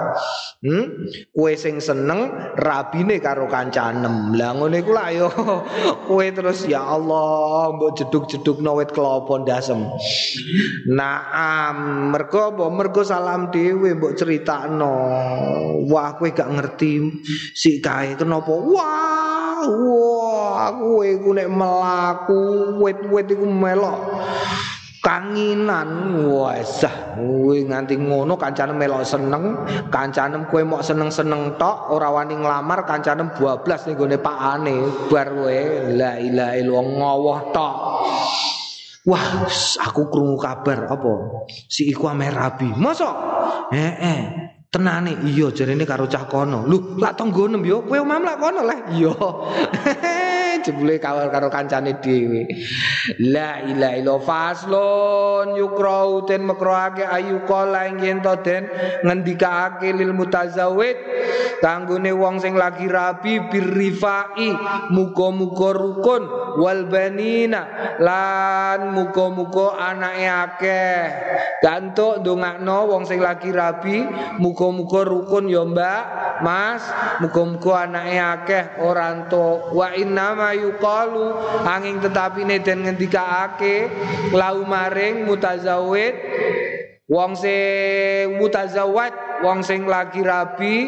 Hmm? 0.65 1.05
Kowe 1.37 1.53
sing 1.53 1.77
seneng 1.77 2.33
rabine 2.57 3.21
karo 3.21 3.45
kancanem. 3.45 4.33
Lah 4.33 4.57
lak 4.57 5.09
yo 5.13 5.29
kowe 6.09 6.25
terus 6.33 6.65
ya 6.65 6.81
Allah 6.81 7.77
mbok 7.77 7.93
jeduk-jedukno 7.93 8.81
wit 8.81 8.89
kelapa 8.89 9.37
ndasem. 9.37 9.85
Naam, 10.89 12.09
mergo 12.09 12.57
mbok 12.57 12.69
mergo 12.73 13.01
salam 13.05 13.53
dhewe 13.53 13.93
mbok 13.93 14.17
critakno. 14.17 14.93
Wah 15.85 16.17
kowe 16.17 16.38
gak 16.39 16.55
ngerti 16.55 17.19
si 17.51 17.83
kae 17.83 18.15
kenapa 18.15 18.47
wah 18.47 19.59
wah 19.67 20.71
kowe 20.71 21.03
iku 21.03 21.35
nek 21.35 21.51
melaku 21.51 22.39
wit-wit 22.79 23.27
iku 23.27 23.43
melok 23.43 23.99
kanginan 25.03 26.15
wes 26.31 26.87
kowe 27.19 27.55
nganti 27.59 27.99
ngono 27.99 28.39
kancane 28.39 28.71
melok 28.71 29.03
seneng 29.03 29.67
kancane 29.91 30.47
kowe 30.47 30.63
mok 30.63 30.79
seneng-seneng 30.79 31.59
tok 31.59 31.91
ora 31.91 32.07
wani 32.07 32.39
nglamar 32.39 32.87
kancane 32.87 33.35
12 33.35 33.67
ning 33.91 33.95
gone 33.99 34.17
pakane 34.23 34.75
bar 35.11 35.27
kowe 35.27 35.59
la 35.91 36.15
ilaha 36.23 36.55
illallah 36.55 36.95
ngowoh 36.95 37.39
tok 37.51 37.75
Wah, 39.07 39.47
aku 39.79 40.11
krungu 40.11 40.37
kabar 40.37 40.85
apa? 40.85 41.13
Si 41.65 41.87
iku 41.89 42.11
ame 42.11 42.29
rabi. 42.29 42.69
Mosok? 42.77 43.15
Eh, 43.73 43.93
eh. 43.95 44.48
Tenane 44.69 45.17
iya 45.25 45.49
jarene 45.49 45.85
karo 45.85 46.05
cah 46.05 46.25
kono. 46.29 46.65
Lho 46.69 46.97
lak 47.01 47.17
tanggonem 47.17 47.65
yo. 47.65 47.81
Kowe 47.81 47.97
omam 47.99 48.21
lak 48.23 48.37
kono 48.37 48.61
lah 48.61 48.79
iya 48.93 49.13
jebule 50.65 50.97
kawal 50.97 51.29
karo 51.29 51.53
kancane 51.53 52.01
dhewe. 52.01 52.49
La 53.21 53.61
ilaha 53.61 53.95
illa 53.99 54.15
faslun 54.17 55.53
yukrau 55.53 56.25
ten 56.25 56.45
makroake 56.45 57.05
ayu 57.05 57.45
kala 57.45 57.85
yen 57.93 58.21
to 58.25 58.33
den 58.41 58.65
ngendikaake 59.05 59.93
lil 59.93 60.13
mutazawid 60.17 60.97
kanggone 61.59 62.11
wong 62.15 62.39
sing 62.39 62.55
lagi 62.55 62.87
rabi 62.87 63.43
birrifai 63.51 64.49
muga-muga 64.95 65.69
rukun 65.75 66.23
wal 66.59 66.87
banina 66.87 67.95
lan 67.99 68.95
muga-muga 68.95 69.75
anake 69.77 70.27
akeh. 70.27 71.03
Gantuk 71.59 72.23
ndongakno 72.23 72.87
wong 72.87 73.03
sing 73.03 73.19
lagi 73.19 73.51
rabi 73.51 74.07
muga-muga 74.39 75.03
rukun 75.03 75.51
ya 75.51 75.67
Mbak 75.67 76.03
Mas 76.39 76.83
muga-muga 77.19 77.83
anake 77.83 78.15
akeh 78.15 78.63
ora 78.79 79.11
entuk. 79.11 79.75
Wa 79.75 79.91
inna 80.39 80.55
yuqalu 80.55 81.35
angin 81.67 81.99
tetapi 81.99 82.47
ne 82.47 82.63
den 82.63 82.87
ngendikaake 82.87 83.91
lau 84.31 84.63
maring 84.63 85.27
mutazawid 85.27 86.15
wong 87.11 87.35
sing 87.35 88.39
mutazawwad 88.39 89.43
wong 89.43 89.59
sing 89.59 89.83
lagi 89.83 90.23
rabi 90.23 90.87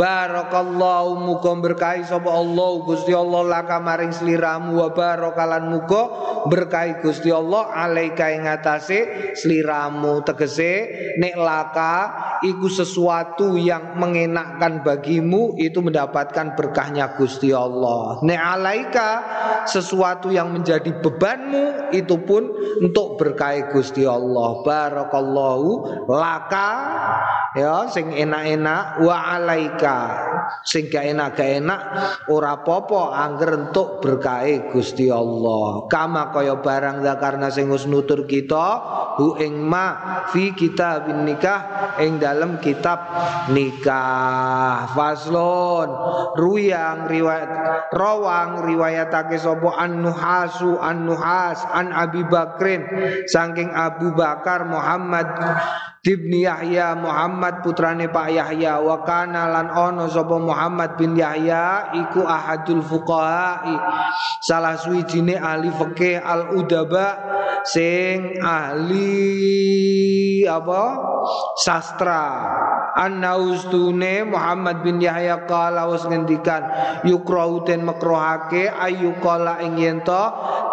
Barakallahu 0.00 1.28
muga 1.28 1.52
berkahi 1.60 2.08
sapa 2.08 2.32
Allah. 2.32 2.70
Gusti 2.88 3.12
Allah 3.12 3.44
laka 3.44 3.84
maring 3.84 4.16
sliramu. 4.16 4.80
Wa 4.80 4.96
barakalan 4.96 5.68
muga 5.68 6.08
berkahi 6.48 7.04
Gusti 7.04 7.28
Allah. 7.28 7.68
Alaika 7.68 8.32
ing 8.32 8.48
atase 8.48 9.36
sliramu. 9.36 10.24
Tegese 10.24 10.88
nek 11.20 11.36
laka 11.36 11.96
iku 12.40 12.72
sesuatu 12.72 13.60
yang 13.60 14.00
mengenakkan 14.00 14.80
bagimu 14.80 15.60
itu 15.60 15.84
mendapatkan 15.84 16.56
berkahnya 16.56 17.20
Gusti 17.20 17.52
Allah. 17.52 18.24
Nek 18.24 18.40
alaika 18.40 19.10
sesuatu 19.68 20.32
yang 20.32 20.48
menjadi 20.48 20.96
bebanmu 20.96 21.92
itu 21.92 22.16
pun 22.24 22.48
untuk 22.80 23.20
berkahi 23.20 23.68
Gusti 23.68 24.08
Allah. 24.08 24.64
Barakallahu 24.64 26.08
laka 26.08 26.70
ya 27.56 27.86
sing 27.90 28.14
enak-enak 28.14 29.02
wa 29.02 29.16
alaika. 29.38 29.98
Sing 30.66 30.90
gak 30.90 31.06
enak 31.06 31.38
gak 31.38 31.50
enak 31.62 31.80
ora 32.26 32.58
popo 32.66 33.14
angger 33.14 33.54
entuk 33.54 34.02
berkahe 34.02 34.70
Gusti 34.74 35.06
Allah. 35.06 35.86
Kama 35.86 36.34
kaya 36.34 36.58
barang 36.58 37.02
karena 37.18 37.48
sing 37.54 37.70
wis 37.70 37.86
nutur 37.86 38.26
kita 38.26 38.66
hu 39.18 39.38
ing 39.38 39.62
ma 39.62 40.22
fi 40.34 40.50
kitab 40.50 41.06
nikah 41.06 41.94
ing 42.02 42.18
dalam 42.18 42.58
kitab 42.58 42.98
nikah. 43.54 44.90
Faslon 44.90 45.88
ruyang 46.34 47.06
riwayat 47.06 47.50
rawang 47.94 48.66
riwayatake 48.66 49.38
sapa? 49.38 49.78
An 49.80 50.02
nuhasu 50.02 50.82
an 50.82 51.06
nuhas 51.06 51.62
an 51.70 51.94
Abi 51.94 52.26
Bakrin. 52.26 52.82
Saking 53.30 53.70
Abu 53.70 54.12
Bakar 54.18 54.66
Muhammad 54.66 55.30
Ibni 56.00 56.48
Yahya 56.48 56.96
Muhammad 56.96 57.60
putrane 57.60 58.08
Pak 58.08 58.32
Yahya. 58.32 58.80
Wa 58.80 59.04
kana 59.04 59.52
lan 59.52 59.68
ono 59.68 60.08
sapa 60.08 60.40
Muhammad 60.40 60.96
bin 60.96 61.12
Yahya 61.12 61.92
iku 61.92 62.24
ahadul 62.24 62.80
fuqaha 62.80 63.60
salah 64.40 64.80
suwijine 64.80 65.36
ahli 65.36 65.68
fikih 65.68 66.24
al 66.24 66.56
udaba 66.56 67.20
sing 67.68 68.40
ahli 68.40 69.12
apa? 70.48 70.82
Sastra 71.60 72.24
Annaustune 73.00 74.28
Muhammad 74.28 74.84
bin 74.84 75.00
Yahya 75.00 75.48
kala 75.48 75.88
was 75.88 76.04
ngendikan 76.04 76.68
yukrau 77.08 77.64
den 77.64 77.88
makrohake 77.88 78.68
ayu 78.68 79.16
kala 79.24 79.64
ing 79.64 79.80
yento 79.80 80.20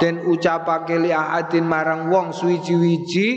den 0.04 0.28
ucapake 0.28 1.00
li 1.00 1.16
ahadin 1.16 1.64
marang 1.64 2.12
wong 2.12 2.36
suwiji-wiji 2.36 3.28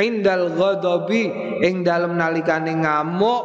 indal 0.00 0.48
ghadabi 0.56 1.28
ing 1.60 1.84
dalem 1.84 2.16
nalikane 2.16 2.72
ngamuk 2.72 3.44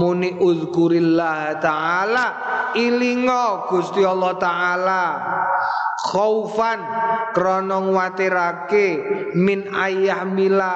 muni 0.00 0.32
uzkurillah 0.40 1.60
taala 1.60 2.26
ilingo 2.72 3.68
Gusti 3.68 4.00
Allah 4.00 4.32
taala 4.40 5.02
khaufan 5.98 6.78
krana 7.34 7.82
nguwatirake 7.82 8.86
min 9.34 9.66
ayah 9.74 10.22
mila 10.22 10.74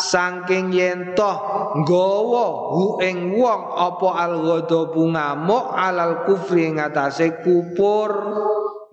saking 0.00 0.72
yentoh 0.72 1.36
nggawa 1.84 2.46
hu 2.72 2.98
ing 3.04 3.36
wong 3.36 3.62
apa 3.76 4.08
al 4.16 4.34
ghadabu 4.40 5.04
ngamuk 5.12 5.64
alal 5.76 6.24
kufri 6.24 6.72
ngatasé 6.72 7.44
kupur 7.44 8.10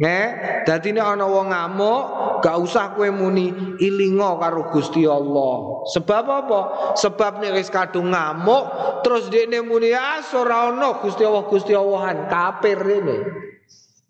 Nge, 0.01 0.21
dadi 0.65 0.97
nek 0.97 1.13
ana 1.13 1.29
wong 1.29 1.53
ngamuk, 1.53 2.03
gak 2.41 2.57
usah 2.57 2.97
kowe 2.97 3.05
muni 3.13 3.53
ilinga 3.77 4.33
karo 4.41 4.65
Gusti 4.73 5.05
Allah. 5.05 5.85
Sebab 5.93 6.25
apa? 6.25 6.61
Sebab 6.97 7.37
nek 7.37 7.53
wis 7.53 7.69
kadung 7.69 8.09
ngamuk, 8.09 8.65
terus 9.05 9.29
dekne 9.29 9.61
muni 9.61 9.93
ah 9.93 10.17
ora 10.33 10.73
ana 10.73 10.97
Gusti 10.97 11.21
Allah 11.21 11.45
Gusti 11.45 11.77
Allahan, 11.77 12.25
kafir 12.25 12.81
rene. 12.81 13.17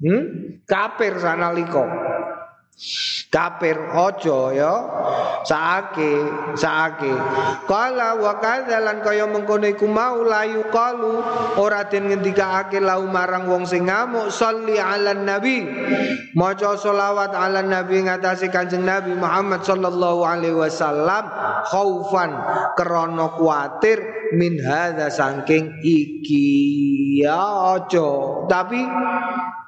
Hmm? 0.02 0.24
Kafir 0.66 1.22
sanalika. 1.22 1.86
Kafir 3.32 3.78
ojo 3.94 4.52
ya 4.52 4.74
saake 5.46 6.12
saake 6.58 7.14
kala 7.70 8.18
wa 8.20 8.42
kadzalan 8.42 9.00
kaya 9.06 9.24
mengkono 9.30 9.70
iku 9.70 9.86
mau 9.88 10.20
layu 10.26 10.66
kalu 10.68 11.22
ora 11.62 11.88
den 11.88 12.10
ngendikake 12.10 12.82
lau 12.84 13.06
marang 13.08 13.48
wong 13.48 13.64
sing 13.64 13.86
ngamuk 13.88 14.34
sholli 14.34 14.82
ala 14.82 15.14
nabi 15.14 15.64
maca 16.36 16.76
selawat 16.76 17.32
ala 17.32 17.64
nabi 17.64 18.04
ngatasi 18.04 18.52
kanjeng 18.52 18.84
nabi 18.84 19.16
Muhammad 19.16 19.64
sallallahu 19.64 20.26
alaihi 20.26 20.58
wasallam 20.58 21.28
khaufan 21.70 22.34
krana 22.76 23.32
kuatir 23.38 24.21
min 24.36 24.60
hadza 24.60 25.12
saking 25.12 25.80
iki. 25.84 26.50
Ya 27.22 27.42
ojo 27.78 28.44
tapi 28.48 28.82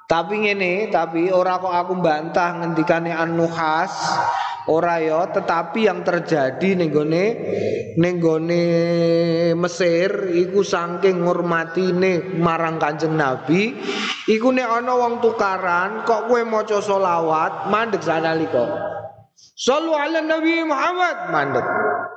tapi 0.03 0.45
ngene, 0.45 0.91
tapi 0.93 1.31
ora 1.33 1.57
kok 1.57 1.73
aku 1.73 1.97
bantah 1.97 2.59
ngendikane 2.59 3.09
An-Nuhas, 3.09 3.93
ora 4.69 5.01
ya, 5.01 5.25
tetapi 5.31 5.89
yang 5.89 6.05
terjadi 6.05 6.75
ning 6.77 6.91
gone 6.91 7.25
ning 7.97 8.15
Mesir 9.57 10.29
iku 10.37 10.61
saking 10.61 11.23
ngurmatine 11.23 12.35
marang 12.37 12.77
Kanjeng 12.77 13.15
Nabi, 13.15 13.73
iku 14.29 14.53
nek 14.53 14.83
ana 14.83 14.93
wong 14.93 15.23
tukaran 15.23 16.05
kok 16.05 16.29
kowe 16.29 16.41
maca 16.45 16.77
selawat 16.83 17.71
mandek 17.73 18.03
sanalika. 18.03 18.65
Sallu 19.37 19.93
ala 19.93 20.21
Nabi 20.21 20.65
Muhammad 20.65 21.29
mandek. 21.33 21.65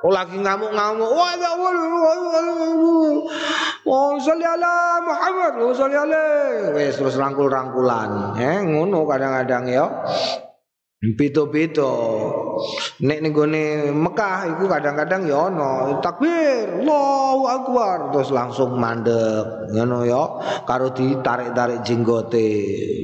Oh 0.05 0.13
lagi 0.13 0.37
ngamuk-ngamuk. 0.37 1.09
Wah, 1.09 1.33
Oh, 3.87 4.19
salli 4.19 4.43
ala 4.43 4.99
Muhammad, 4.99 5.63
oh 5.63 5.71
salli 5.71 5.95
ala. 5.95 6.21
Wes 6.75 6.99
terus 6.99 7.15
rangkul-rangkulan. 7.15 8.35
Eh, 8.35 8.59
ngono 8.67 9.07
kadang-kadang 9.07 9.63
ya. 9.71 9.85
Pito-pito. 10.99 11.91
Nek 13.03 13.19
ning 13.21 13.31
gone 13.33 13.93
Mekah 13.93 14.57
iku 14.57 14.65
kadang-kadang 14.69 15.29
ya 15.29 15.49
ono 15.49 16.01
takbir, 16.01 16.83
Allahu 16.83 17.43
Akbar 17.45 17.97
terus 18.13 18.29
langsung 18.33 18.77
mandek 18.77 19.73
ngono 19.73 20.07
ya 20.07 20.23
karo 20.63 20.91
ditarik-tarik 20.91 21.83
jenggote. 21.83 22.49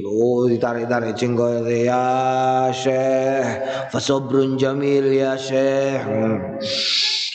Oh 0.06 0.46
ditarik-tarik 0.46 1.14
jenggote 1.14 1.88
ya 1.88 2.04
Syekh. 2.70 3.46
Fasobrun 3.90 4.56
jamil 4.60 5.10
ya 5.12 5.38
Syekh. 5.38 6.00
Hmm. 6.04 6.38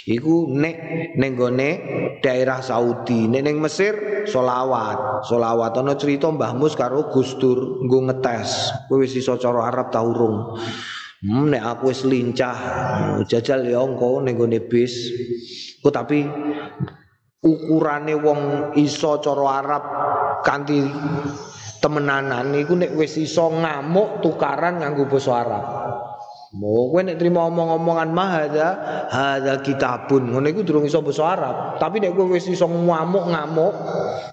Iku 0.10 0.50
nek 0.50 0.78
ning 1.22 1.38
gone 1.38 1.70
daerah 2.26 2.66
Saudi, 2.66 3.30
nek 3.30 3.46
ning 3.46 3.62
Mesir 3.62 4.26
solawat. 4.26 5.22
Solawat 5.30 5.78
ana 5.78 5.94
cerita 5.94 6.34
Mbah 6.34 6.58
Mus 6.58 6.74
karo 6.74 7.14
Gus 7.14 7.38
Dur 7.38 7.86
nggo 7.86 8.10
ngetes. 8.10 8.74
Kowe 8.90 8.98
wis 8.98 9.14
Arab 9.30 9.94
ta 9.94 10.02
urung? 10.02 10.58
Hmm, 11.20 11.52
nek 11.52 11.60
aku 11.60 11.92
wis 11.92 12.08
lincah 12.08 12.56
jajal 13.28 13.68
ya 13.68 13.84
engko 13.84 14.24
ning 14.24 14.40
gone 14.40 14.56
bis. 14.64 15.12
Ku 15.84 15.92
tapi 15.92 16.24
ukurane 17.44 18.16
wong 18.16 18.40
iso 18.80 19.20
cara 19.20 19.46
Arab 19.60 19.84
kanthi 20.48 20.80
temenanan 21.84 22.56
iku 22.56 22.76
nek 22.80 22.96
wis 22.96 23.20
iso 23.20 23.52
ngamuk 23.52 24.24
tukaran 24.24 24.80
nganggo 24.80 25.12
basa 25.12 25.44
Arab. 25.44 25.66
Mau 26.56 26.90
kowe 26.90 27.04
nek 27.04 27.20
trimo 27.20 27.46
omong-omongan 27.46 28.10
mah 28.10 28.32
ada 28.48 28.68
hadza 29.12 29.60
kitabun. 29.60 30.32
Ngono 30.32 30.48
iku 30.48 30.64
durung 30.64 30.88
iso 30.88 31.04
basa 31.04 31.36
Arab. 31.36 31.56
Tapi 31.84 32.00
nek 32.00 32.16
kowe 32.16 32.32
wis 32.32 32.48
iso 32.48 32.64
ngamuk-ngamuk 32.64 33.76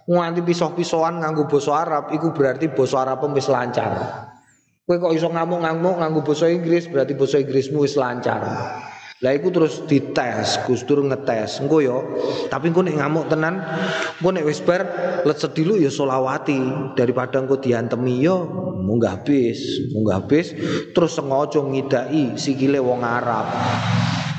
nganti 0.06 0.38
pisah-pisahan 0.38 1.18
nganggo 1.18 1.50
basa 1.50 1.82
Arab 1.82 2.14
iku 2.14 2.30
berarti 2.30 2.70
basa 2.70 3.02
Arab 3.02 3.26
wis 3.34 3.50
lancar. 3.50 4.25
Kowe 4.86 5.02
kok 5.02 5.18
iso 5.18 5.26
ngamuk-ngamuk 5.26 5.98
nganggo 5.98 6.22
basa 6.22 6.46
Inggris 6.46 6.86
berarti 6.86 7.18
basa 7.18 7.42
Inggrismu 7.42 7.82
wis 7.82 7.98
lancar. 7.98 8.38
Lah 9.18 9.32
iku 9.34 9.50
terus 9.50 9.82
dites, 9.82 10.62
Gus 10.62 10.86
Dur 10.86 11.02
ngetes. 11.02 11.58
Engko 11.58 11.82
yo, 11.82 12.06
tapi 12.46 12.70
engko 12.70 12.86
nek 12.86 12.94
ngamuk 13.02 13.26
tenan, 13.26 13.66
engko 14.22 14.30
nek 14.30 14.46
wis 14.46 14.62
bar 14.62 14.86
lecet 15.26 15.58
dilu 15.58 15.74
ya 15.74 15.90
solawati 15.90 16.94
daripada 16.94 17.42
engko 17.42 17.58
diantemi 17.58 18.22
yo 18.22 18.46
munggah 18.86 19.26
bis, 19.26 19.90
munggah 19.90 20.22
bis 20.22 20.54
terus 20.94 21.18
sengaja 21.18 21.66
ngidai 21.66 22.38
sikile 22.38 22.78
wong 22.78 23.02
Arab. 23.02 23.50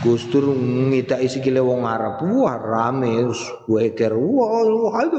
Gus 0.06 0.30
Dur 0.30 0.54
ngidai 0.54 1.26
sikile 1.26 1.58
wong 1.58 1.82
Arab. 1.82 2.22
Wah 2.22 2.54
rame. 2.62 3.26
Wis 3.26 3.42
weger. 3.66 4.14
Wah, 4.14 5.02
ayo 5.02 5.18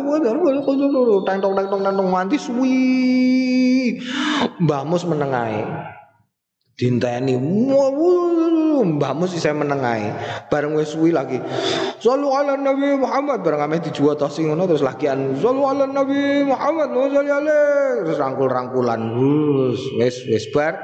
tentong 1.26 1.54
tentong 1.58 1.82
tentong 1.82 2.08
mantis 2.08 2.46
suwi. 2.46 3.98
Mbah 4.62 4.82
Mus 4.86 5.02
menengae. 5.02 5.66
Dinteni. 6.78 7.34
Mbah 8.78 9.12
Mus 9.18 9.34
saya 9.34 9.50
menengai 9.58 10.14
bareng 10.46 10.78
wis 10.78 10.94
suwi 10.94 11.10
lagi. 11.10 11.42
Sallu 11.98 12.30
ala 12.30 12.54
Nabi 12.54 12.94
Muhammad. 12.94 13.42
Bareng 13.42 13.66
ame 13.66 13.82
dijual 13.82 14.14
tosi 14.14 14.46
ngono 14.46 14.70
terus 14.70 14.86
lagian 14.86 15.34
Sallu 15.42 15.66
ala 15.66 15.90
Nabi 15.90 16.46
Muhammad 16.46 16.94
wa 16.94 17.06
salli 17.10 17.34
terus 18.06 18.18
rangkul-rangkulan. 18.22 19.00
Wis 19.98 20.22
wis 20.30 20.46
bar 20.54 20.78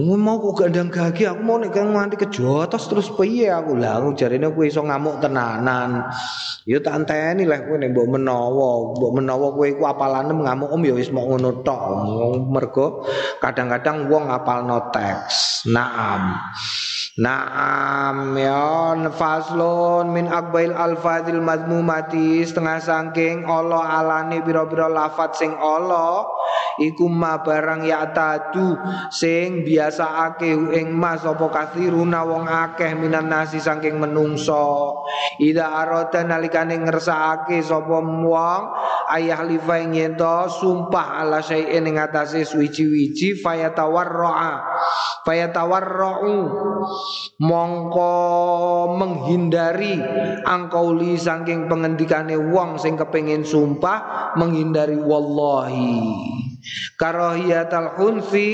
mau 0.00 0.40
kok 0.40 0.64
gandang 0.64 0.88
gagi 0.88 1.28
aku 1.28 1.44
mau 1.44 1.60
nek 1.60 1.76
nganti 1.76 2.16
kejotos 2.16 2.88
terus 2.88 3.12
piye 3.12 3.52
aku? 3.52 3.76
Lah 3.76 4.00
jarine 4.16 4.48
kowe 4.48 4.64
iso 4.64 4.80
ngamuk 4.80 5.20
tenanan. 5.20 6.08
Ya 6.64 6.80
tak 6.80 7.04
anteni 7.04 7.44
lah 7.44 7.60
kowe 7.60 7.76
nek 7.76 7.92
mbok 7.92 8.08
menawa. 8.16 8.96
Mbok 8.96 9.12
menawa 9.20 9.46
kowe 9.52 9.66
iku 9.68 9.84
apalane 9.84 10.32
ngamuk 10.32 10.72
om 10.72 10.80
ya 10.80 10.96
wis 10.96 11.12
mau 11.12 11.28
ngono 11.28 11.60
tok. 11.60 11.82
Mergo 12.48 13.04
kadang-kadang 13.44 14.08
wong 14.08 14.32
ngapalno 14.32 14.88
teks. 14.88 15.68
Naam 15.68 16.40
Naam 17.12 18.32
ya 18.40 18.96
faslun 19.12 20.16
min 20.16 20.32
akbail 20.32 20.72
alfadil 20.72 21.44
madmumati 21.44 22.40
setengah 22.40 22.80
sangking 22.80 23.44
Allah 23.44 24.00
alani 24.00 24.40
biro-biro 24.40 24.88
lafat 24.88 25.36
sing 25.36 25.52
Allah 25.60 26.24
iku 26.80 27.12
ma 27.12 27.44
barang 27.44 27.84
ya 27.84 28.16
tadu 28.16 28.80
sing 29.12 29.60
biasa 29.60 30.32
akeh 30.32 30.56
ing 30.72 30.96
mas 30.96 31.20
apa 31.28 31.52
kathiruna 31.52 32.24
wong 32.24 32.48
akeh 32.48 32.96
minan 32.96 33.28
nasi 33.28 33.60
saking 33.60 34.00
menungso. 34.00 35.04
Ida 35.36 35.68
arota 35.84 36.24
nalikane 36.24 36.80
ngersakake 36.80 37.60
sapa 37.60 38.00
wong 38.00 38.64
ayah 39.12 39.44
lifa 39.44 39.84
ing 39.84 40.16
sumpah 40.48 41.20
ala 41.20 41.44
syai'in 41.44 41.84
ing 41.92 42.00
atase 42.00 42.48
suwi-wiji 42.48 43.36
fayatawarra'a 43.36 44.52
fayatawarra'u 45.28 46.36
mongko 47.42 48.14
menghindari 48.98 49.98
angkauli 50.46 51.18
saking 51.18 51.66
pengendikane 51.66 52.38
wong 52.38 52.78
sing 52.78 52.94
kepengin 52.94 53.42
sumpah 53.42 54.32
menghindari 54.38 54.96
wallahi 54.98 56.51
Karohiyatal 56.94 57.98
khunfi 57.98 58.48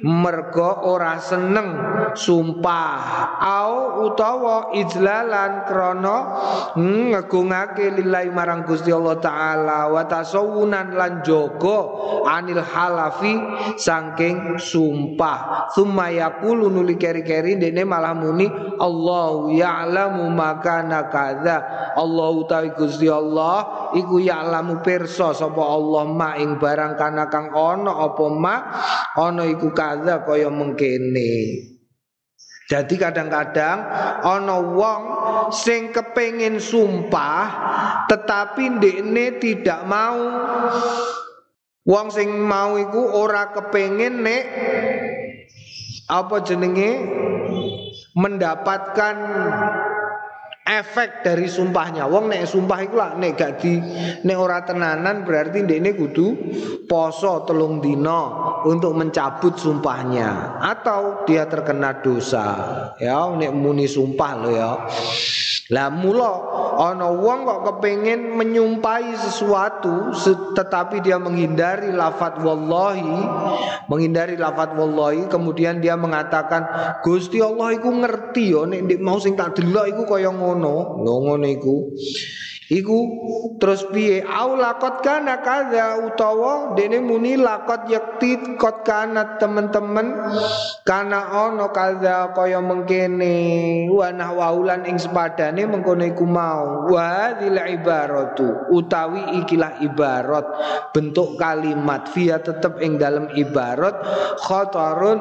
mergo 0.00 0.88
ora 0.88 1.20
seneng 1.20 1.76
sumpah. 2.16 3.36
Au 3.36 4.08
utawa 4.08 4.72
ijlalan 4.72 5.68
krana 5.68 6.16
ngegungake 6.72 7.92
lillahi 7.92 8.32
marang 8.32 8.64
Gusti 8.64 8.88
Allah 8.88 9.20
taala 9.20 9.92
wa 9.92 10.00
tasawunan 10.08 10.96
lan 10.96 11.20
jaga 11.20 11.80
anil 12.24 12.64
halafi 12.64 13.36
saking 13.76 14.56
sumpah. 14.56 15.68
Summa 15.76 16.08
yaqulu 16.08 16.72
nuli 16.72 16.96
keri-keri 16.96 17.60
dene 17.60 17.84
malah 17.84 18.16
muni 18.16 18.48
Allahu 18.80 19.52
ya'lamu 19.52 20.32
makana 20.32 21.12
kadza. 21.12 21.92
Allah 22.00 22.28
utawi 22.32 22.72
Gusti 22.72 23.12
Allah 23.12 23.92
iku 23.92 24.16
ya'lamu 24.16 24.80
pirsa 24.80 25.36
sapa 25.36 25.60
Allah 25.60 26.08
ma 26.08 26.32
ing 26.40 26.56
barang 26.56 26.96
kana 26.96 27.28
ono 27.50 27.98
apa 27.98 28.24
ma 28.30 28.56
ono 29.18 29.42
iku 29.42 29.74
kadza 29.74 30.22
kaya 30.22 30.46
mengkene. 30.46 31.34
Jadi 32.70 32.94
kadang-kadang 32.94 33.78
ono 34.22 34.56
wong 34.78 35.02
sing 35.50 35.90
kepengin 35.90 36.62
sumpah 36.62 37.44
tetapi 38.06 38.78
ndekne 38.78 39.42
tidak 39.42 39.82
mau. 39.84 40.22
Wong 41.82 42.06
sing 42.14 42.30
mau 42.38 42.78
iku 42.78 43.18
ora 43.18 43.50
kepengin 43.50 44.22
nek 44.22 44.44
apa 46.06 46.36
jenenge? 46.46 46.92
Mendapatkan 48.12 49.16
efek 50.62 51.26
dari 51.26 51.50
sumpahnya. 51.50 52.06
Wong 52.06 52.30
nek 52.30 52.46
sumpah 52.46 52.78
iku 52.86 52.94
lah 52.94 53.10
nek 53.18 53.34
gak 53.34 53.52
di 53.58 53.82
nek 54.22 54.36
ora 54.38 54.62
tenanan 54.62 55.26
berarti 55.26 55.66
ndekne 55.66 55.98
kudu 55.98 56.26
poso 56.86 57.42
telung 57.42 57.82
dina 57.82 58.20
untuk 58.62 58.94
mencabut 58.94 59.58
sumpahnya 59.58 60.62
atau 60.62 61.26
dia 61.26 61.50
terkena 61.50 61.98
dosa. 61.98 62.46
Ya 63.02 63.26
nek 63.34 63.50
muni 63.50 63.90
sumpah 63.90 64.32
lo 64.38 64.50
ya. 64.54 64.72
Lah 65.72 65.88
mula 65.88 66.30
ana 66.76 67.08
wong 67.10 67.48
kok 67.48 67.60
kepengin 67.64 68.36
menyumpahi 68.36 69.16
sesuatu 69.16 70.12
tetapi 70.52 71.00
dia 71.00 71.16
menghindari 71.16 71.94
lafat 71.94 72.44
wallahi, 72.44 73.24
menghindari 73.88 74.36
lafat 74.36 74.76
wallahi 74.76 75.26
kemudian 75.32 75.80
dia 75.80 75.96
mengatakan 75.96 76.66
Gusti 77.00 77.40
Allah 77.40 77.72
iku 77.72 77.88
ngerti 77.88 78.44
yo 78.52 78.68
nek 78.68 79.00
mau 79.00 79.16
sing 79.16 79.32
tak 79.32 79.58
delok 79.58 79.86
iku 79.90 80.02
kaya 80.06 80.30
ngono. 80.30 80.51
Lho 81.04 81.14
ngono 81.22 81.46
iku. 81.48 81.74
Iku 82.72 82.98
terus 83.60 83.84
piye? 83.92 84.24
Au 84.24 84.56
lakot 84.56 85.04
kana 85.04 85.44
kada 85.44 86.00
utawa 86.08 86.72
dene 86.72 87.04
muni 87.04 87.36
lakot 87.36 87.84
yakti 87.84 88.56
kot 88.56 88.80
kana 88.80 89.36
temen-temen. 89.36 90.08
Kana 90.80 91.44
ono 91.44 91.68
kada 91.68 92.32
kaya 92.32 92.64
mengkene. 92.64 93.36
Wa 93.92 94.08
nahwaulan 94.08 94.88
ing 94.88 94.96
sepadane 94.96 95.68
mengkono 95.68 96.00
iku 96.08 96.24
mau. 96.24 96.88
Wa 96.88 97.36
dzil 97.36 97.60
ibaratu 97.60 98.72
utawi 98.72 99.44
ikilah 99.44 99.84
ibarat. 99.84 100.48
Bentuk 100.96 101.36
kalimat 101.36 102.08
via 102.16 102.40
tetep 102.40 102.80
ing 102.80 102.96
dalam 102.96 103.28
ibarat. 103.36 104.00
Khotarun 104.40 105.20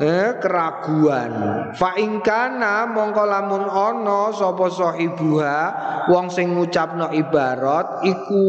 eh, 0.00 0.40
keraguan. 0.40 1.32
Fa 1.76 2.00
ing 2.00 2.24
kana 2.24 2.88
mongko 2.88 3.24
lamun 3.28 3.68
ono 3.68 4.32
sapa 4.32 4.72
sahibuha 4.72 5.60
wong 6.08 6.32
sing 6.32 6.56
ngucap 6.56 6.77
ngucapno 6.78 7.10
ibarat 7.10 8.06
iku 8.06 8.42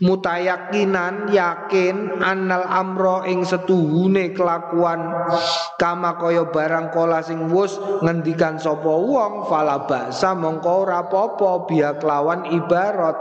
mutayakinan 0.00 1.30
yakin 1.30 2.22
annal 2.22 2.64
amro 2.66 3.22
ing 3.26 3.42
setuhune 3.42 4.32
kelakuan 4.32 5.12
kama 5.76 6.16
kaya 6.16 6.48
barang 6.48 6.94
kola 6.94 7.20
sing 7.20 7.50
wus 7.50 7.76
ngendikan 8.00 8.56
sapa 8.56 8.88
wong 8.88 9.46
fala 9.50 9.84
baksa 9.84 10.32
mongko 10.32 10.86
ora 10.86 11.04
apa-apa 11.04 11.68
biak 11.68 12.00
lawan 12.00 12.48
ibarat. 12.48 13.16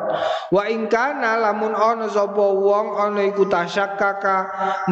Wa 0.54 0.70
ing 0.70 0.88
kana 0.88 1.42
lamun 1.42 1.74
ana 1.74 2.08
sapa 2.08 2.46
wong 2.54 2.96
ana 2.96 3.22
iku 3.26 3.50
tasyakkaka 3.50 4.38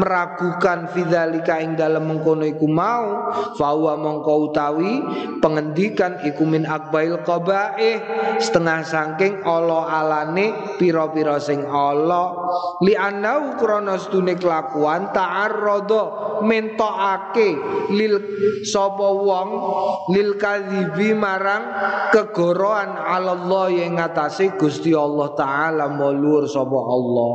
meragukan 0.01 0.89
fidzalika 0.91 1.62
ing 1.62 1.77
dalem 1.77 2.10
mengkono 2.10 2.43
iku 2.43 2.67
mau 2.67 3.32
fawa 3.56 3.95
mongko 3.95 4.51
utawi 4.51 4.93
pengendikan 5.39 6.19
iku 6.25 6.43
min 6.43 6.65
akbail 6.65 7.21
qabaih 7.23 8.01
setengah 8.41 8.82
saking 8.84 9.45
Allah 9.45 9.86
alane 9.88 10.75
pira-pira 10.82 11.30
sing 11.37 11.63
Allah 11.69 12.33
li 12.81 12.97
anau 12.97 13.55
krana 13.55 13.95
stune 14.01 14.35
kelakuan 14.35 15.13
ta'arrada 15.15 16.41
mentokake 16.43 17.55
lil 17.93 18.15
sapa 18.65 19.07
wong 19.13 19.49
lil 20.11 20.35
kadzibi 20.35 21.13
marang 21.15 21.69
kegoroan 22.09 22.97
Allah 22.97 23.69
yang 23.71 24.01
ngatasi 24.01 24.57
Gusti 24.57 24.91
Allah 24.91 25.31
taala 25.37 25.85
mulur 25.87 26.49
sapa 26.49 26.75
Allah 26.75 27.31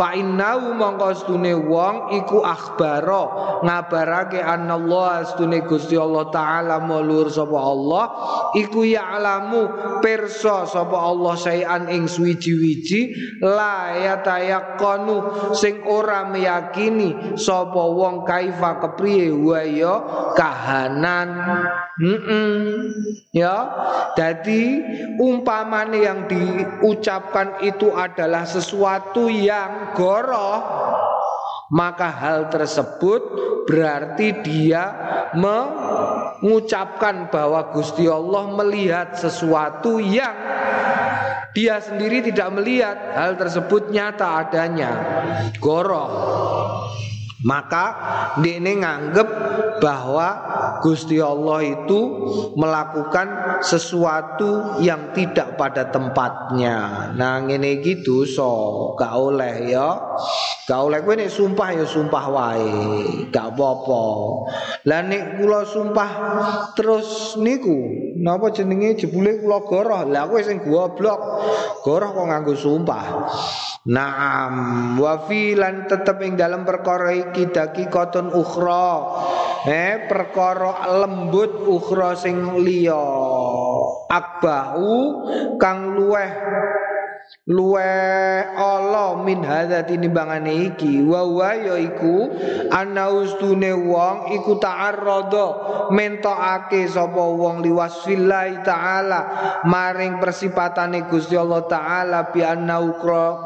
Fa 0.00 0.16
innahu 0.16 0.80
mongko 0.80 1.12
stune 1.12 1.52
wong 1.52 2.16
iku 2.16 2.40
akhbaro 2.40 3.60
ngabarake 3.60 4.40
anallah 4.40 5.28
stune 5.28 5.60
Gusti 5.60 5.92
Allah 5.92 6.24
taala 6.32 6.80
mulur 6.80 7.28
sapa 7.28 7.60
Allah 7.60 8.04
iku 8.56 8.80
ya'lamu 8.80 9.68
perso 10.00 10.64
sapa 10.64 10.96
Allah 10.96 11.36
sayan 11.36 11.92
ing 11.92 12.08
suwiji-wiji 12.08 13.12
la 13.44 13.92
yatayaqqanu 14.00 15.52
sing 15.52 15.84
ora 15.84 16.24
meyakini 16.32 17.36
sapa 17.36 17.84
wong 17.84 18.24
kaifa 18.24 18.80
kepriye 18.80 19.28
wa 19.36 19.60
ya 19.60 19.94
kahanan. 20.32 21.28
Mm 22.00 23.20
ya 23.30 23.56
jadi 24.18 24.82
umpamane 25.22 26.02
yang 26.02 26.26
diucapkan 26.26 27.62
itu 27.62 27.94
adalah 27.94 28.42
sesuatu 28.42 29.30
yang 29.30 29.89
goroh 29.94 30.60
maka 31.70 32.10
hal 32.10 32.50
tersebut 32.50 33.22
berarti 33.70 34.42
dia 34.42 34.90
mengucapkan 35.38 37.30
bahwa 37.30 37.70
Gusti 37.70 38.10
Allah 38.10 38.50
melihat 38.58 39.14
sesuatu 39.14 40.02
yang 40.02 40.34
dia 41.50 41.82
sendiri 41.82 42.22
tidak 42.26 42.50
melihat. 42.54 42.98
Hal 43.14 43.34
tersebut 43.38 43.90
nyata 43.90 44.38
adanya. 44.46 44.90
Goroh 45.58 46.10
maka 47.40 47.84
ini 48.44 48.84
nganggep 48.84 49.28
bahwa 49.80 50.28
Gusti 50.84 51.18
Allah 51.18 51.64
itu 51.64 52.00
melakukan 52.54 53.58
sesuatu 53.64 54.80
yang 54.80 55.12
tidak 55.16 55.56
pada 55.56 55.88
tempatnya. 55.88 57.10
Nah 57.16 57.42
ini 57.44 57.80
gitu 57.80 58.28
so 58.28 58.52
gak 58.94 59.12
oleh 59.16 59.72
ya. 59.72 59.88
Gak 60.68 60.80
oleh 60.86 61.02
gue 61.02 61.14
nih 61.26 61.30
sumpah 61.32 61.68
ya 61.74 61.84
sumpah 61.88 62.24
wae, 62.30 62.70
gak 63.34 63.56
apa-apa. 63.56 64.04
Lah 64.86 65.00
nek 65.02 65.40
kula 65.40 65.66
sumpah 65.66 66.10
terus 66.78 67.34
niku 67.40 68.14
napa 68.20 68.52
jenenge 68.54 69.00
jebule 69.00 69.40
kula 69.40 69.64
goroh. 69.66 70.06
Lah 70.06 70.28
kowe 70.30 70.40
sing 70.44 70.62
goblok. 70.62 71.20
Goroh 71.82 72.12
kok 72.14 72.26
nganggo 72.28 72.54
sumpah. 72.54 73.04
Naam 73.90 74.52
wa 75.00 75.24
filan 75.24 75.88
tetep 75.88 76.20
ing 76.20 76.36
dalam 76.36 76.68
perkara 76.68 77.16
iki 77.16 77.48
dakikoton 77.48 78.28
ukhra. 78.28 78.92
Eh 79.70 80.10
perkara 80.10 80.98
lembut 80.98 81.62
ukhra 81.62 82.18
sing 82.18 82.58
liya. 82.58 83.06
Akbahu 84.10 84.90
kang 85.62 85.94
luweh 85.94 86.30
luwe 87.50 87.90
Allah 88.54 89.18
min 89.22 89.42
hadza 89.42 89.82
tinimbangane 89.82 90.70
iki. 90.70 91.02
Wa 91.02 91.26
wa 91.26 91.50
ya 91.56 91.76
ana 92.70 93.10
ustune 93.10 93.74
wong 93.74 94.30
iku 94.38 94.56
ta'arrada 94.62 95.46
mentokake 95.90 96.86
sapa 96.86 97.18
wong 97.18 97.66
liwasfillahi 97.66 98.62
taala 98.62 99.20
maring 99.66 100.22
persipatane 100.22 101.10
Gusti 101.10 101.34
Allah 101.34 101.66
taala 101.66 102.30
bi 102.30 102.46
annau 102.46 102.94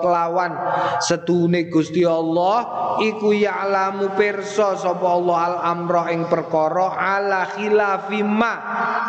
kelawan 0.00 0.52
setune 1.00 1.72
Gusti 1.72 2.04
Allah 2.04 2.58
iku 3.00 3.32
ya'lamu 3.32 4.12
pirsa 4.14 4.76
sapa 4.76 5.06
Allah 5.08 5.38
al 5.40 5.56
amra 5.64 6.12
ing 6.12 6.28
perkara 6.28 6.94
ala 6.94 7.48
khilafi 7.48 8.20
ma 8.20 8.54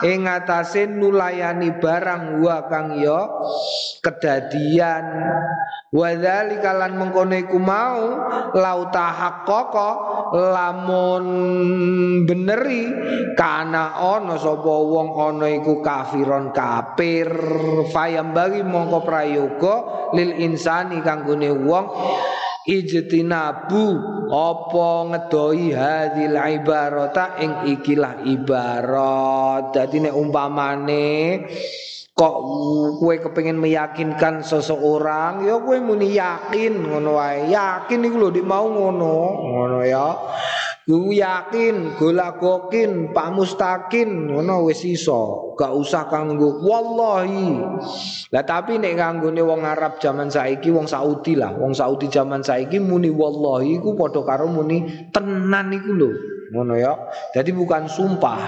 ing 0.01 0.25
atase 0.25 0.87
nulayani 0.87 1.75
barang 1.75 2.39
wa 2.39 2.57
kang 2.71 2.95
ya 2.95 3.19
kedadian 3.99 4.64
kejadian. 4.65 5.05
Wadzalika 5.95 6.75
lan 6.75 6.99
mengkono 6.99 7.39
iku 7.39 7.55
mau 7.55 8.03
lau 8.51 8.79
tahaqqaqa 8.91 9.89
lamun 10.35 11.25
beneri 12.27 12.91
kana 13.39 13.95
ana 13.95 14.35
sapa 14.35 14.75
wong 14.75 15.15
ana 15.15 15.47
iku 15.55 15.79
kafiron 15.79 16.51
kafir. 16.51 17.31
Fayam 17.95 18.35
bagi 18.35 18.65
mongko 18.65 19.07
prayoga 19.07 19.75
lil 20.17 20.35
insani 20.35 20.99
kanggone 20.99 21.53
wong 21.63 21.85
ijtinabu 22.65 23.85
apa 24.29 24.89
ngedoi 25.13 25.69
hadil 25.71 26.35
ibarata 26.35 27.37
ing 27.41 27.69
ikilah 27.77 28.25
ibarat. 28.25 29.73
Dadi 29.73 30.01
nek 30.01 30.17
umpamane 30.17 31.45
kok 32.15 32.35
kue 32.97 33.19
kepengen 33.19 33.59
meyakinkan 33.59 34.39
seseorang 34.39 35.43
ya 35.45 35.59
kue 35.61 35.77
muni 35.77 36.17
yakin 36.17 36.89
ngono 36.89 37.21
wae. 37.21 37.53
Yakin 37.53 38.01
iku 38.01 38.17
lho 38.17 38.29
dik 38.33 38.47
mau 38.47 38.65
ngono. 38.65 39.17
Ngono 39.45 39.79
ya 39.85 40.07
Ku 40.85 41.09
yakin, 41.09 41.97
golagokin, 41.97 43.09
pak 43.09 43.33
mustakin, 43.33 44.29
ngono 44.29 44.69
wis 44.69 44.85
iso, 44.85 45.57
gak 45.57 45.73
usah 45.73 46.05
kanggo 46.05 46.61
wallahi. 46.61 47.57
Lah 48.29 48.45
tapi 48.45 48.77
nek 48.77 48.93
kanggone 48.93 49.41
wong 49.41 49.65
Arab 49.65 49.97
zaman 49.97 50.29
saiki, 50.29 50.69
wong 50.69 50.85
Saudi 50.85 51.33
lah, 51.33 51.57
wong 51.57 51.73
Saudi 51.73 52.05
zaman 52.05 52.45
saiki 52.45 52.77
muni 52.77 53.09
wallahi 53.09 53.81
iku 53.81 53.97
padha 53.97 54.21
karo 54.21 54.45
muni 54.45 55.09
tenan 55.09 55.73
iku 55.73 55.89
lho, 55.89 56.09
ngono 56.53 56.77
ya. 56.77 56.93
Jadi 57.33 57.49
bukan 57.49 57.89
sumpah. 57.89 58.41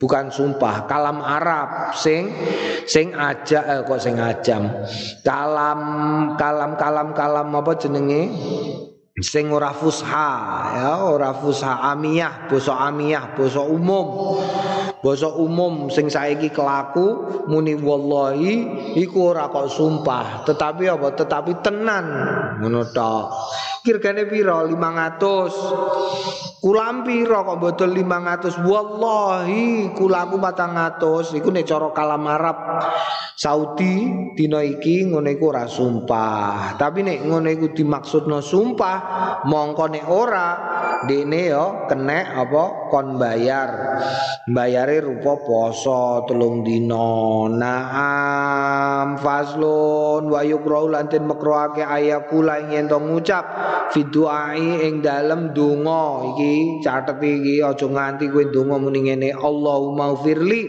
Bukan 0.00 0.32
sumpah. 0.32 0.88
Kalam 0.88 1.20
Arab 1.20 1.92
sing 1.92 2.32
sing 2.88 3.12
aja 3.12 3.60
eh, 3.68 3.80
kok 3.84 4.00
sing 4.00 4.16
ajam? 4.16 4.64
Kalam 5.20 5.80
kalam 6.40 6.72
kalam 6.80 7.12
kalam 7.12 7.52
apa 7.52 7.76
jenenge 7.76 8.32
sing 9.22 9.52
ora 9.52 9.72
fusha 9.72 10.28
ya 10.76 11.04
ora 11.04 11.32
fusha 11.36 11.80
amiyah 11.92 12.48
basa 12.50 12.76
amiyah 12.88 13.36
basa 13.36 13.60
umum 13.60 14.40
basa 15.00 15.32
umum 15.32 15.88
sing 15.88 16.12
saiki 16.12 16.52
kelaku 16.52 17.24
muni 17.48 17.72
wallahi 17.76 18.68
iku 19.00 19.32
ora 19.32 19.48
kok 19.48 19.72
sumpah. 19.72 20.44
Tetapi 20.44 20.84
apa? 20.92 21.08
Tetapi 21.16 21.52
tenan. 21.64 22.04
Ngono 22.60 22.84
tok. 22.92 23.26
Kirgane 23.80 24.28
pira 24.28 24.60
500 24.68 26.60
kulam 26.60 27.00
pira 27.00 27.40
kok 27.40 27.56
botol 27.56 27.96
500 27.96 28.60
wallahi 28.60 29.88
kulaku 29.96 30.36
400 30.36 31.40
iku 31.40 31.48
nek 31.48 31.64
cara 31.64 31.88
kalam 31.96 32.28
Arab. 32.28 32.58
Saudi 33.40 34.04
dina 34.36 34.60
iki 34.60 35.08
ngene 35.08 35.40
iku 35.40 35.48
ora 35.48 35.64
sumpah. 35.64 36.76
Tapi 36.76 37.00
nek 37.00 37.24
ngene 37.24 37.56
iku 37.56 37.72
dimaksudno 37.72 38.44
sumpah 38.44 38.96
mongko 39.48 39.84
nek 39.96 40.04
ora 40.12 40.48
dene 41.08 41.48
yo 41.48 41.88
kenek 41.88 42.36
apa? 42.36 42.92
Kon 42.92 43.16
bayar 43.16 43.70
rupa 44.98 45.38
poso 45.38 46.26
telung 46.26 46.66
dina. 46.66 47.46
Naam 47.46 49.14
faslun. 49.22 50.26
Wa 50.26 50.42
yukrau 50.42 50.90
lantin 50.90 51.30
makroake 51.30 51.86
ayakula 51.86 52.58
ing 52.66 52.74
yen 52.74 52.86
ngucap. 52.90 53.46
Fiduai 53.94 54.90
ing 54.90 55.06
dalem 55.06 55.54
donga. 55.54 56.34
Iki 56.34 56.82
catet 56.82 57.22
iki 57.22 57.62
aja 57.62 57.86
nganti 57.86 58.26
kowe 58.26 58.42
donga 58.50 58.82
muni 58.82 59.06
ngene. 59.06 59.30
Allahumma 59.30 60.18
firli 60.18 60.66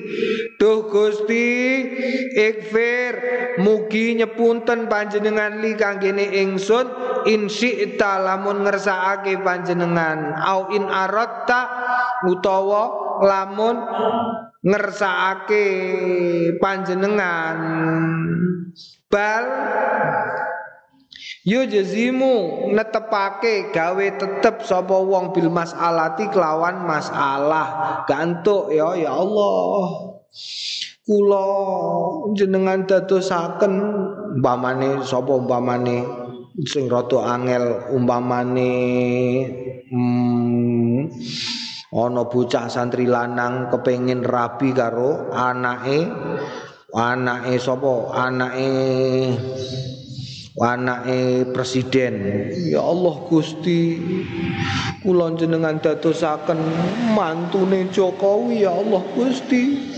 duh 0.62 0.86
Gusti 0.86 1.82
ikfir 2.38 3.14
mugi 3.58 4.22
nyepunten 4.22 4.86
panjenengan 4.86 5.58
li 5.58 5.74
kanggene 5.74 6.38
ingsun. 6.46 7.10
Insyi'ta 7.22 8.18
lamun 8.22 8.66
ngersakake 8.66 9.42
panjenengan. 9.46 10.38
Au 10.42 10.74
in 10.74 10.90
aratta 10.90 11.70
utawa 12.26 13.11
lamun 13.22 13.78
ngersakake 14.66 15.66
panjenengan. 16.62 17.58
Bal 19.12 19.46
Yo 21.42 21.66
jazimu 21.66 22.70
netepake 22.70 23.74
gawe 23.74 24.08
tetep 24.14 24.62
sapa 24.62 24.94
wong 24.94 25.34
bil 25.34 25.50
masalati 25.50 26.30
kelawan 26.30 26.86
masalah. 26.86 28.02
Gantuk 28.06 28.70
ya 28.70 28.94
ya 28.94 29.10
Allah. 29.10 30.14
Kula 31.02 31.50
jenengan 32.38 32.86
dadosaken 32.86 33.74
umpamane 34.38 35.02
sapa 35.02 35.34
umpamane 35.34 36.06
sing 36.62 36.86
rada 36.86 37.26
angel 37.26 37.90
umpamane 37.90 38.72
hmm, 39.90 41.10
ana 41.92 42.24
bocah 42.24 42.72
santri 42.72 43.04
lanang 43.04 43.68
kepengin 43.68 44.24
rabi 44.24 44.72
karo 44.72 45.28
anake. 45.36 46.08
Anake 46.92 47.56
sapa? 47.60 48.16
Anake 48.16 48.72
anake 50.60 51.52
presiden. 51.52 52.16
Ya 52.72 52.80
Allah 52.84 53.16
Gusti 53.28 54.00
kula 55.04 55.36
jenengan 55.36 55.80
dadosaken 55.84 56.60
mantune 57.12 57.92
Jokowi 57.92 58.64
ya 58.64 58.72
Allah 58.72 59.04
Gusti. 59.12 59.92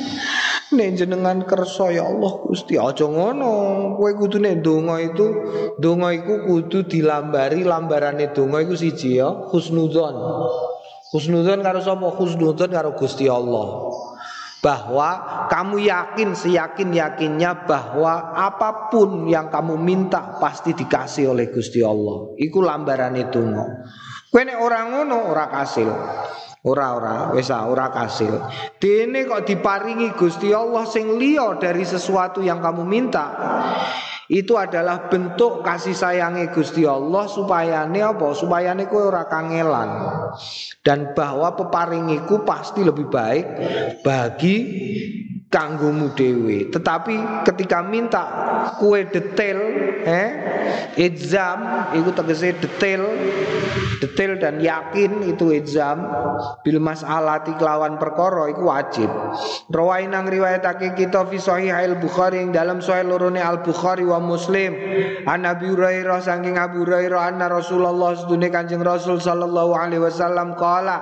Nek 0.74 0.98
jenengan 0.98 1.46
kersa 1.46 1.94
ya 1.94 2.10
Allah 2.10 2.34
Gusti. 2.42 2.74
Aja 2.82 3.06
ngono 3.06 3.94
kowe 4.02 4.12
kudune 4.18 4.58
donga 4.58 4.98
itu 4.98 5.30
donga 5.78 6.10
iku 6.10 6.50
kudu 6.50 6.90
dilambari 6.90 7.62
lambarane 7.62 8.34
donga 8.34 8.66
iku 8.66 8.74
siji 8.74 9.22
ya 9.22 9.30
husnudzon 9.54 10.18
husnudzon 11.14 11.62
karo 11.62 11.80
sapa? 11.80 12.10
Husnudzon 12.10 12.74
karo 12.74 12.98
Gusti 12.98 13.30
Allah. 13.30 13.94
Bahwa 14.64 15.10
kamu 15.52 15.76
yakin 15.86 16.40
seyakin-yakinnya 16.40 17.68
bahwa 17.68 18.32
apa 18.32 18.88
pun 18.88 19.28
yang 19.28 19.52
kamu 19.52 19.76
minta 19.76 20.40
pasti 20.40 20.72
dikasih 20.74 21.36
oleh 21.36 21.52
Gusti 21.52 21.84
Allah. 21.84 22.34
Iku 22.40 22.64
lambaran 22.64 23.14
itu 23.20 23.44
no. 24.34 24.40
Kene 24.40 24.58
orang 24.58 24.86
ngono 24.90 25.30
ora 25.30 25.46
kasil. 25.54 25.90
Ora 26.64 26.96
ora 26.96 27.16
wis 27.36 27.52
ora 27.52 27.92
kasil. 27.94 28.40
Dene 28.80 29.28
kok 29.30 29.46
diparingi 29.46 30.16
Gusti 30.16 30.56
Allah 30.56 30.88
sing 30.88 31.20
liya 31.20 31.60
dari 31.60 31.86
sesuatu 31.86 32.42
yang 32.42 32.64
kamu 32.64 32.88
minta. 32.88 33.28
Itu 34.32 34.56
adalah 34.56 35.12
bentuk 35.12 35.62
kasih 35.62 35.92
sayangnya 35.92 36.48
Gusti 36.56 36.88
Allah 36.88 37.28
supaya 37.28 37.84
ne 37.84 38.00
apa? 38.00 38.32
Supaya 38.32 38.72
ne 38.72 38.88
kowe 38.88 39.12
ora 39.12 39.28
kangelan. 39.28 39.92
Dan 40.80 41.12
bahwa 41.12 41.52
peparingiku 41.60 42.48
pasti 42.48 42.88
lebih 42.88 43.12
baik 43.12 43.46
bagi 44.00 44.58
kanggomu 45.54 46.18
dewe. 46.18 46.74
Tetapi 46.74 47.46
ketika 47.46 47.86
minta 47.86 48.26
kue 48.82 49.06
detail, 49.06 49.62
eh, 50.02 50.30
exam 50.98 51.94
itu 51.94 52.10
tegese 52.10 52.58
detail, 52.58 53.06
detail 54.02 54.42
dan 54.42 54.58
yakin 54.58 55.30
itu 55.30 55.54
exam 55.54 56.02
bil 56.66 56.82
mas'alati 56.82 57.54
kelawan 57.62 58.02
perkara 58.02 58.50
itu 58.50 58.66
wajib. 58.66 59.10
Rawain 59.70 60.10
nang 60.10 60.26
riwayatake 60.26 60.98
kita 60.98 61.30
fi 61.30 61.38
al 61.70 62.02
Bukhari 62.02 62.42
yang 62.42 62.50
dalam 62.50 62.82
sahih 62.82 63.06
lorone 63.06 63.38
Al 63.38 63.62
Bukhari 63.62 64.02
wa 64.02 64.18
Muslim. 64.18 64.74
An 65.30 65.46
Abi 65.46 65.70
Hurairah 65.70 66.20
saking 66.26 66.58
Abu 66.58 66.84
Hurairah 66.84 67.30
anna 67.30 67.48
Rasulullah 67.48 68.18
sedune 68.18 68.50
Kanjeng 68.50 68.82
Rasul 68.82 69.22
sallallahu 69.22 69.78
alaihi 69.78 70.02
wasallam 70.02 70.58
qala 70.58 70.98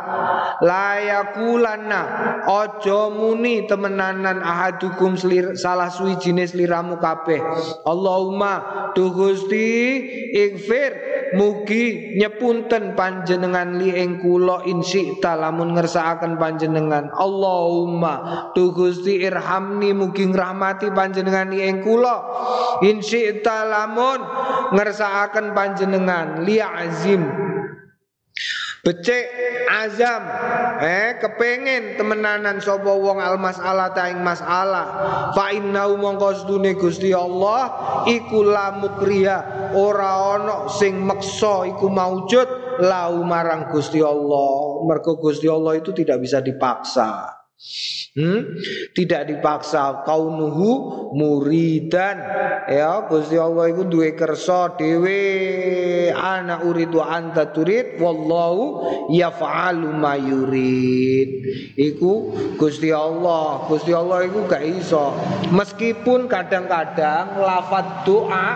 la 0.61 0.99
yakulanna 0.99 2.01
aja 2.45 3.09
muni 3.09 3.65
temenanan 3.65 4.40
ahadukum 4.41 5.15
selir, 5.15 5.53
salah 5.55 5.87
suwi 5.87 6.17
jenis 6.17 6.57
liramu 6.57 6.97
kabeh. 6.97 7.39
Allahumma 7.87 8.53
tu 8.97 9.13
Gusti 9.13 10.01
ikfir 10.35 10.91
mugi 11.37 12.17
nyepunten 12.19 12.97
panjenengan 12.99 13.79
li 13.79 13.95
ing 13.95 14.19
kula 14.19 14.67
insi 14.67 15.15
lamun 15.23 15.77
ngersakaken 15.77 16.35
panjenengan. 16.35 17.07
Allahumma 17.15 18.49
tu 18.51 18.75
Gusti 18.75 19.23
irhamni 19.23 19.95
mugi 19.95 20.27
ngrahmati 20.27 20.91
panjenengan 20.91 21.53
li 21.53 21.63
ing 21.63 21.85
kula. 21.85 22.17
Insi 22.83 23.31
lamun 23.45 24.19
ngersakaken 24.75 25.55
panjenengan. 25.55 26.43
Li 26.43 26.59
azim 26.59 27.23
Becek 28.81 29.25
azam. 29.69 30.25
Eh 30.81 31.21
kepengen 31.21 32.01
temenanan 32.01 32.57
sapa 32.57 32.89
wong 32.89 33.21
al 33.21 33.37
masalah 33.37 33.93
ta 33.93 34.09
ing 34.09 34.25
masalah 34.25 34.85
fa 35.37 35.53
innahu 35.53 36.01
mongko 36.01 36.41
sedune 36.41 36.73
Gusti 36.73 37.13
Allah 37.13 37.69
iku 38.09 38.41
la 38.41 38.73
mukriya 38.73 39.69
ora 39.77 40.33
ana 40.33 40.65
sing 40.65 40.97
meksa 41.05 41.69
iku 41.69 41.93
maujud 41.93 42.81
lau 42.81 43.21
marang 43.21 43.69
Gusti 43.69 44.01
Allah. 44.01 44.81
Mergo 44.89 45.21
Gusti 45.21 45.45
Allah 45.45 45.77
itu 45.77 45.93
tidak 45.93 46.17
bisa 46.17 46.41
dipaksa 46.41 47.40
Hmm? 48.11 48.59
Tidak 48.91 49.29
dipaksa. 49.29 50.03
Kaunuhu 50.03 50.71
muridan. 51.15 52.17
Ya 52.67 53.07
Gusti 53.07 53.37
Allah 53.37 53.71
itu 53.71 53.87
duwe 53.87 54.17
kersa 54.17 54.75
dhewe. 54.75 55.21
Ana 56.11 56.65
uridu 56.65 56.99
anta 56.99 57.53
turid 57.53 58.01
wallahu 58.01 58.83
yaf'alu 59.13 59.93
ma 59.93 60.19
yurid. 60.19 61.29
Iku 61.79 62.33
Gusti 62.57 62.89
Allah. 62.91 63.69
Gusti 63.69 63.95
Allah 63.95 64.25
itu 64.25 64.43
gak 64.49 64.65
iso. 64.65 65.15
Meskipun 65.53 66.27
kadang-kadang 66.27 67.39
lafaz 67.39 68.03
doa 68.03 68.47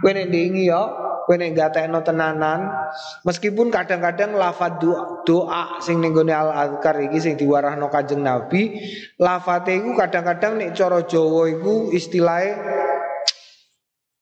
kowe 0.00 0.10
nek 0.16 0.32
ya 0.56 1.09
kowe 1.30 1.38
nek 1.38 1.54
gatekno 1.54 2.02
tenanan 2.02 2.90
meskipun 3.22 3.70
kadang-kadang 3.70 4.34
lafaz 4.34 4.82
doa, 4.82 5.22
doa 5.22 5.78
sing 5.78 6.02
ning 6.02 6.10
al 6.26 6.50
azkar 6.50 6.98
iki 7.06 7.22
sing 7.22 7.38
diwarahno 7.38 7.86
Kanjeng 7.86 8.26
Nabi 8.26 8.74
lafate 9.14 9.78
iku 9.78 9.94
kadang-kadang 9.94 10.58
nek 10.58 10.74
cara 10.74 11.06
Jawa 11.06 11.46
iku 11.54 11.94
istilahnya 11.94 12.58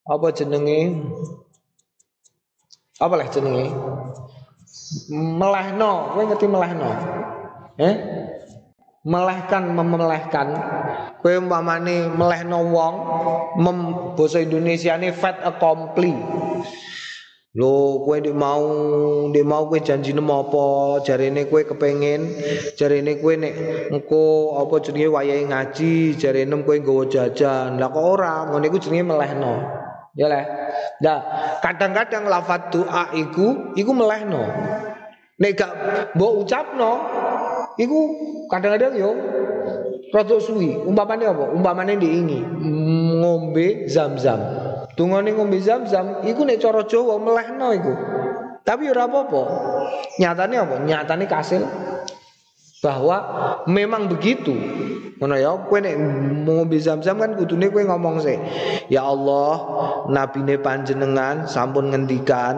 apa 0.05 0.27
jenenge? 0.37 1.01
Apa 3.01 3.13
lah 3.17 3.25
jenenge? 3.29 3.73
Melehno. 5.09 6.13
Kowe 6.13 6.23
ngerti 6.29 6.45
melehno? 6.45 6.91
Eh 7.77 7.95
melehkan 9.09 9.71
memelehkan 9.71 10.47
kowe 11.23 11.31
umpamane 11.39 12.11
melehno 12.11 12.67
wong 12.67 12.95
mem 13.55 13.77
basa 14.19 14.43
Indonesiane 14.43 15.15
fait 15.15 15.39
accompli 15.39 16.11
Lo 17.57 18.05
kue 18.05 18.21
di 18.21 18.29
mau 18.29 18.61
di 19.33 19.41
mau 19.41 19.65
kue 19.65 19.81
janji 19.81 20.13
nemu 20.13 20.29
apa? 20.37 20.65
Jarene 21.01 21.49
kue 21.49 21.65
kepengen 21.65 22.29
jarene 22.77 23.17
kue 23.17 23.41
nek 23.41 23.53
engko 23.89 24.53
apa 24.61 24.77
jenenge 24.85 25.09
wayahe 25.09 25.49
ngaji 25.49 26.13
jarene 26.13 26.61
kue 26.61 26.77
nggawa 26.77 27.09
jajan. 27.09 27.81
Lah 27.81 27.89
kok 27.89 28.05
ora? 28.05 28.45
Ngono 28.45 28.61
iku 28.69 28.77
jenenge 28.77 29.09
melehno. 29.09 29.65
Ya 30.13 30.29
leh. 30.29 30.45
Nah 31.01 31.17
kadang-kadang 31.65 32.29
lafaz 32.29 32.69
doa 32.69 33.17
iku 33.17 33.73
iku 33.73 33.97
melehno. 33.97 34.45
Nek 35.41 35.51
gak 35.57 35.73
mbok 36.13 36.45
ucapno 36.45 36.91
iku 37.81 37.99
kadang-kadang 38.45 38.93
yo 38.93 39.09
rada 40.13 40.37
suwi. 40.37 40.85
Umpamane 40.85 41.25
apa? 41.25 41.49
Umpamane 41.49 41.97
diingi 41.97 42.45
ngombe 43.17 43.89
zam-zam 43.89 44.68
Dungane 44.99 45.31
ngombe 45.31 45.63
zam-zam 45.63 46.27
iku 46.27 46.43
nek 46.43 46.59
cara 46.59 46.83
Jawa 46.83 47.15
melehno 47.23 47.71
iku. 47.71 47.93
Tapi 48.67 48.91
ora 48.91 49.07
apa-apa. 49.07 49.41
Nyatane 50.19 50.55
apa? 50.59 50.75
Nyatane 50.83 51.23
kasil 51.23 51.63
bahwa 52.79 53.17
memang 53.67 54.07
begitu. 54.07 54.55
Ngono 55.19 55.35
ya, 55.35 55.51
kowe 55.67 55.83
nek 55.83 55.99
ngombe 56.47 56.79
zam-zam 56.79 57.19
kan 57.19 57.35
kudune 57.35 57.67
kowe 57.67 57.83
ngomong 57.83 58.23
sih. 58.23 58.39
Ya 58.87 59.03
Allah, 59.03 59.53
nabine 60.07 60.55
panjenengan 60.63 61.43
sampun 61.43 61.91
ngendikan 61.91 62.55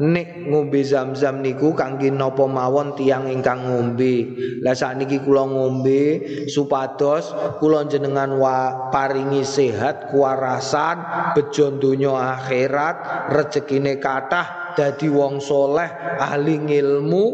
nek 0.00 0.48
ngombe 0.48 0.80
zam-zam 0.80 1.44
niku 1.44 1.76
kangge 1.76 2.08
napa 2.08 2.48
mawon 2.48 2.96
tiang 2.96 3.28
ingkang 3.28 3.60
ngombe. 3.68 4.24
Lah 4.64 4.72
sakniki 4.72 5.20
kula 5.20 5.44
ngombe 5.44 6.24
supados 6.48 7.28
kula 7.60 7.84
jenengan 7.84 8.40
wa 8.40 8.88
paringi 8.88 9.44
sehat, 9.44 10.08
kuarasan, 10.08 11.04
bejo 11.36 11.76
donya 11.76 12.40
akhirat, 12.40 13.28
rezekine 13.36 14.00
kathah 14.00 14.72
dadi 14.80 15.12
wong 15.12 15.44
soleh, 15.44 15.92
ahli 16.16 16.56
ilmu, 16.56 17.24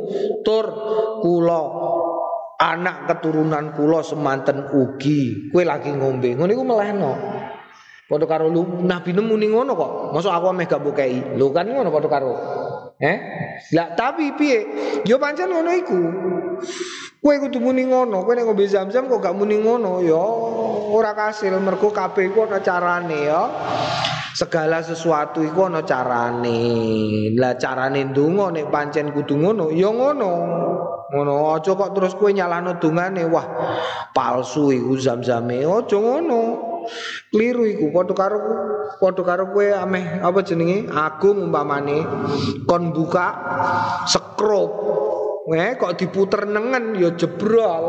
tur 0.42 0.66
kula 1.22 1.83
anak 2.58 3.10
keturunan 3.10 3.74
kula 3.74 4.00
semanten 4.06 4.70
ugi 4.70 5.50
kowe 5.50 5.62
lagi 5.64 5.90
ngombe. 5.90 6.34
Ngono 6.38 6.50
iku 6.50 6.64
melehno. 6.64 7.12
Padha 8.04 8.28
karo 8.28 8.52
lu 8.52 8.84
nabi 8.84 9.16
nemu 9.16 9.34
ning 9.40 9.50
ngono 9.56 9.72
kok. 9.74 9.92
Masuk 10.12 10.30
aku 10.30 10.46
ameh 10.52 10.68
gak 10.68 10.82
bukei 10.84 11.34
lu 11.34 11.50
kan 11.50 11.66
ngono 11.66 11.88
padha 11.88 12.08
karo. 12.08 12.32
Eh? 13.00 13.16
Lah 13.74 13.96
tapi 13.98 14.36
piye? 14.38 14.60
Yo 15.08 15.18
pancen 15.18 15.50
ngono 15.50 15.70
iku. 15.72 16.00
Kowe 17.18 17.34
kudu 17.40 17.58
muni 17.58 17.88
ngono. 17.88 18.22
Kowe 18.22 18.34
nek 18.36 18.44
ngombe 18.44 18.68
zam-zam 18.68 19.08
kok 19.08 19.24
gak 19.24 19.34
muni 19.34 19.58
ngono 19.58 20.04
yo 20.04 20.20
ora 20.92 21.16
kasil. 21.16 21.56
Mergo 21.58 21.90
kabeh 21.90 22.30
iku 22.30 22.44
ana 22.46 22.60
carane 22.60 23.18
ya 23.24 23.42
segala 24.34 24.82
sesuatu 24.82 25.46
iku 25.46 25.70
ana 25.70 25.86
carane 25.86 26.58
lah 27.38 27.54
carane 27.54 28.10
ndonga 28.10 28.50
nek 28.50 28.66
pancen 28.68 29.14
kudu 29.14 29.38
ngono 29.38 29.70
ya 29.70 29.88
ngono 29.94 30.32
Ngono 31.14 31.54
aja 31.54 31.78
kok 31.78 31.94
terus 31.94 32.18
kowe 32.18 32.26
nyalahno 32.34 32.74
dungane 32.82 33.22
wah 33.30 33.46
palsu 34.10 34.74
iku 34.74 34.98
zam-zame 34.98 35.62
aja 35.62 35.94
ngono. 35.94 36.40
Kliru 37.30 37.62
iku 37.70 37.94
padha 37.94 38.14
karo 38.18 38.38
padha 38.98 39.22
karo 39.22 39.44
kowe 39.54 39.62
ameh 39.62 40.18
apa 40.18 40.42
jenenge 40.42 40.90
agung 40.90 41.48
umpamane 41.48 42.02
kon 42.66 42.90
buka 42.90 43.26
sekrup 44.10 44.70
Eh 45.44 45.76
kok 45.76 46.00
diputer 46.00 46.48
nengen 46.48 46.96
ya 46.96 47.12
jebrol. 47.14 47.84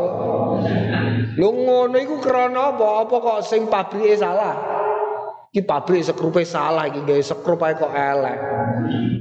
Lho 1.40 1.48
ngono 1.50 1.96
iku 1.96 2.20
krana 2.20 2.76
apa? 2.76 3.08
Apa 3.08 3.16
kok 3.16 3.40
sing 3.40 3.64
pabrike 3.72 4.12
salah? 4.12 4.54
Iki 5.56 5.64
pabrik 5.64 6.04
sekrupe 6.04 6.44
salah 6.44 6.84
iki 6.84 7.00
gawe 7.00 7.22
sekrup 7.24 7.64
kok 7.64 7.88
elek. 7.88 8.38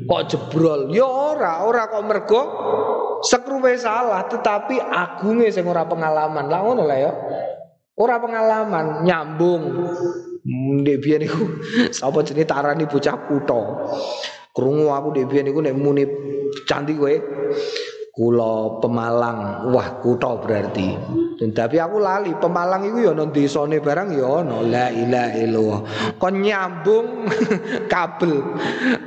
Kok 0.03 0.23
jebrol? 0.27 0.91
Ya 0.91 1.07
ora, 1.07 1.63
ora 1.63 1.87
kok 1.87 2.03
mergo 2.03 2.41
sekrupe 3.23 3.71
salah 3.79 4.27
tetapi 4.27 4.75
agunge 4.83 5.47
sing 5.47 5.63
ora 5.63 5.87
pengalaman. 5.87 6.51
Lah 6.51 6.59
ngono 6.59 6.83
lah 6.83 6.99
ya. 6.99 7.11
Ora 7.95 8.19
pengalaman 8.19 9.07
nyambung. 9.07 9.63
Ndek 10.83 10.99
biyen 10.99 11.23
iku 11.23 11.39
sapa 11.95 12.19
jenenge 12.27 12.51
tarani 12.51 12.83
bocah 12.83 13.15
kutho. 13.31 13.87
Krungu 14.51 14.91
aku 14.91 15.15
ndek 15.15 15.31
biyen 15.31 15.55
iku 15.55 15.63
nek 15.63 15.71
muni 15.71 16.03
cantik 16.67 16.99
kowe 16.99 17.15
Kulo 18.15 18.79
Pemalang, 18.79 19.67
wah 19.75 19.99
kutho 19.99 20.39
berarti. 20.39 20.95
Tapi 21.35 21.75
aku 21.83 21.99
lali 21.99 22.31
Pemalang 22.39 22.87
itu 22.87 23.03
ya 23.03 23.11
nang 23.11 23.35
desane 23.35 23.83
barang 23.83 24.15
ya 24.15 24.39
ana 24.39 24.63
la 24.63 24.87
ilaha 24.87 25.35
illallah. 25.35 25.79
Kon 26.15 26.39
nyambung 26.39 27.27
kabel. 27.91 28.39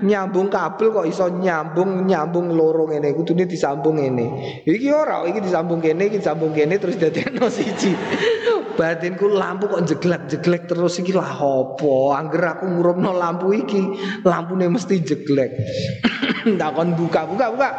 Nyambung 0.04 0.52
kabel 0.52 0.92
kok 0.92 1.08
iso 1.08 1.32
nyambung 1.32 2.04
nyambung 2.04 2.52
loro 2.52 2.84
ngene 2.84 3.16
kudune 3.16 3.48
disambung 3.48 3.96
ngene. 3.96 4.60
Iki 4.68 4.88
ora, 4.92 5.24
iki 5.24 5.40
disambung 5.40 5.80
kene, 5.80 6.12
iki 6.12 6.20
disambung 6.20 6.52
kene 6.52 6.76
terus 6.76 7.00
dadekno 7.00 7.48
siji. 7.56 7.96
Batinku 8.76 9.24
lampu 9.32 9.72
kok 9.72 9.88
jeglek-jeglek 9.88 10.68
terus 10.68 11.00
iki 11.00 11.16
lah 11.16 11.32
apa? 11.32 12.12
Angger 12.12 12.60
aku 12.60 12.76
ngurupno 12.76 13.16
lampu 13.16 13.56
iki, 13.56 13.88
lampune 14.20 14.68
mesti 14.68 15.00
jeglek. 15.00 15.56
Tak 16.60 16.70
kon 16.76 16.92
buka, 16.92 17.24
buka, 17.24 17.46
buka. 17.56 17.70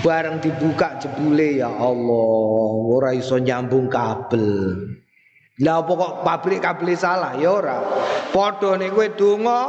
Bareng 0.00 0.40
dibuka 0.40 0.96
jebule 0.96 1.60
ya 1.60 1.68
Allah, 1.68 2.72
ora 2.88 3.12
iso 3.12 3.36
nyambung 3.36 3.92
kabel. 3.92 4.48
Lah 5.60 5.84
pokok 5.84 6.24
pabrik 6.24 6.64
kabel 6.64 6.96
salah 6.96 7.36
ya 7.36 7.52
ora. 7.52 7.84
Padha 8.32 8.80
nek 8.80 8.96
kowe 8.96 9.08
donga 9.12 9.60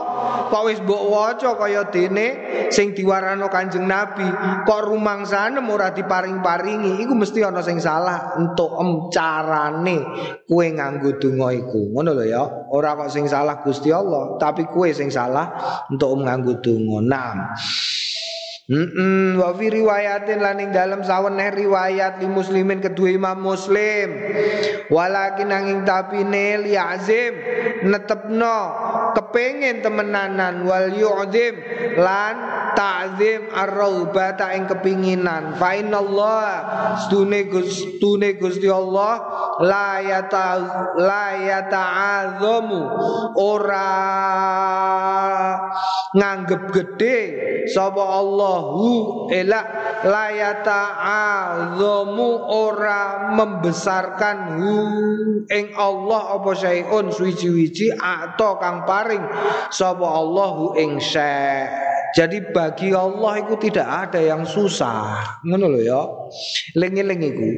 kok 0.48 0.64
wis 0.72 0.80
mbok 0.80 1.04
waca 1.12 1.60
kaya 1.60 1.84
dene 1.92 2.28
sing 2.72 2.96
diwarano 2.96 3.52
Kanjeng 3.52 3.92
Nabi, 3.92 4.24
kok 4.64 4.88
rumangsane 4.88 5.60
ora 5.68 5.92
diparing-paringi, 5.92 7.04
iku 7.04 7.12
mesti 7.12 7.44
ana 7.44 7.60
sing 7.60 7.84
salah 7.84 8.40
entuk 8.40 8.72
em 8.80 9.12
carane 9.12 10.00
kowe 10.48 10.64
nganggo 10.64 11.20
donga 11.20 11.52
iku. 11.52 11.92
Ngono 11.92 12.16
lho 12.16 12.24
ya. 12.24 12.44
Ora 12.72 12.96
kok 12.96 13.12
sing 13.12 13.28
salah 13.28 13.60
Gusti 13.60 13.92
Allah, 13.92 14.40
tapi 14.40 14.64
kowe 14.72 14.88
sing 14.96 15.12
salah 15.12 15.52
entuk 15.92 16.24
nganggo 16.24 16.64
donga. 16.64 17.00
Nah. 17.04 17.36
Mm 18.72 19.36
wa 19.36 19.52
fi 19.52 19.68
riwayatin 19.68 20.40
lan 20.40 20.64
ing 20.64 20.72
dalem 20.72 21.04
saweneh 21.04 21.52
riwayat 21.52 22.24
li 22.24 22.28
muslimin 22.32 22.80
kedua 22.80 23.12
Imam 23.12 23.44
Muslim. 23.44 24.16
Walakin 24.88 25.52
nanging 25.52 25.84
tapine 25.84 26.64
li 26.64 26.80
azim 26.80 27.36
netepno 27.84 28.60
kepengen 29.12 29.84
temenanan 29.84 30.64
wal 30.64 30.88
yu'zim 30.88 31.60
lan 32.00 32.36
ta'zim 32.72 33.52
ar-raubata 33.52 34.56
ing 34.56 34.64
kepinginan 34.72 35.60
fa 35.60 35.76
inallah 35.76 36.48
stune 37.04 37.52
Gusti 38.40 38.72
Allah 38.72 39.31
la 39.62 40.02
yata 40.02 40.46
la 40.98 41.26
ora 43.38 43.94
nganggep 46.12 46.64
gede 46.76 47.18
sapa 47.72 48.04
Allahu 48.04 49.30
ela 49.32 49.62
layata 50.04 50.82
azamu 51.00 52.42
ora 52.52 53.32
membesarkan 53.38 54.38
hu 54.60 54.76
ing 55.48 55.72
Allah 55.78 56.36
apa 56.36 56.52
syai'un 56.58 57.14
suwi-wiji 57.14 57.96
atau 57.96 58.58
kang 58.58 58.84
paring 58.84 59.24
sapa 59.70 60.04
Allahu 60.04 60.76
ing 60.76 60.98
Jadi 62.12 62.52
bagi 62.52 62.92
Allah 62.92 63.40
itu 63.40 63.56
tidak 63.56 63.88
ada 63.88 64.20
yang 64.20 64.44
susah. 64.44 65.40
Ngono 65.48 65.72
lho 65.72 65.80
ya. 65.80 66.02
Lengi-lengi 66.76 67.28
iku. 67.32 67.50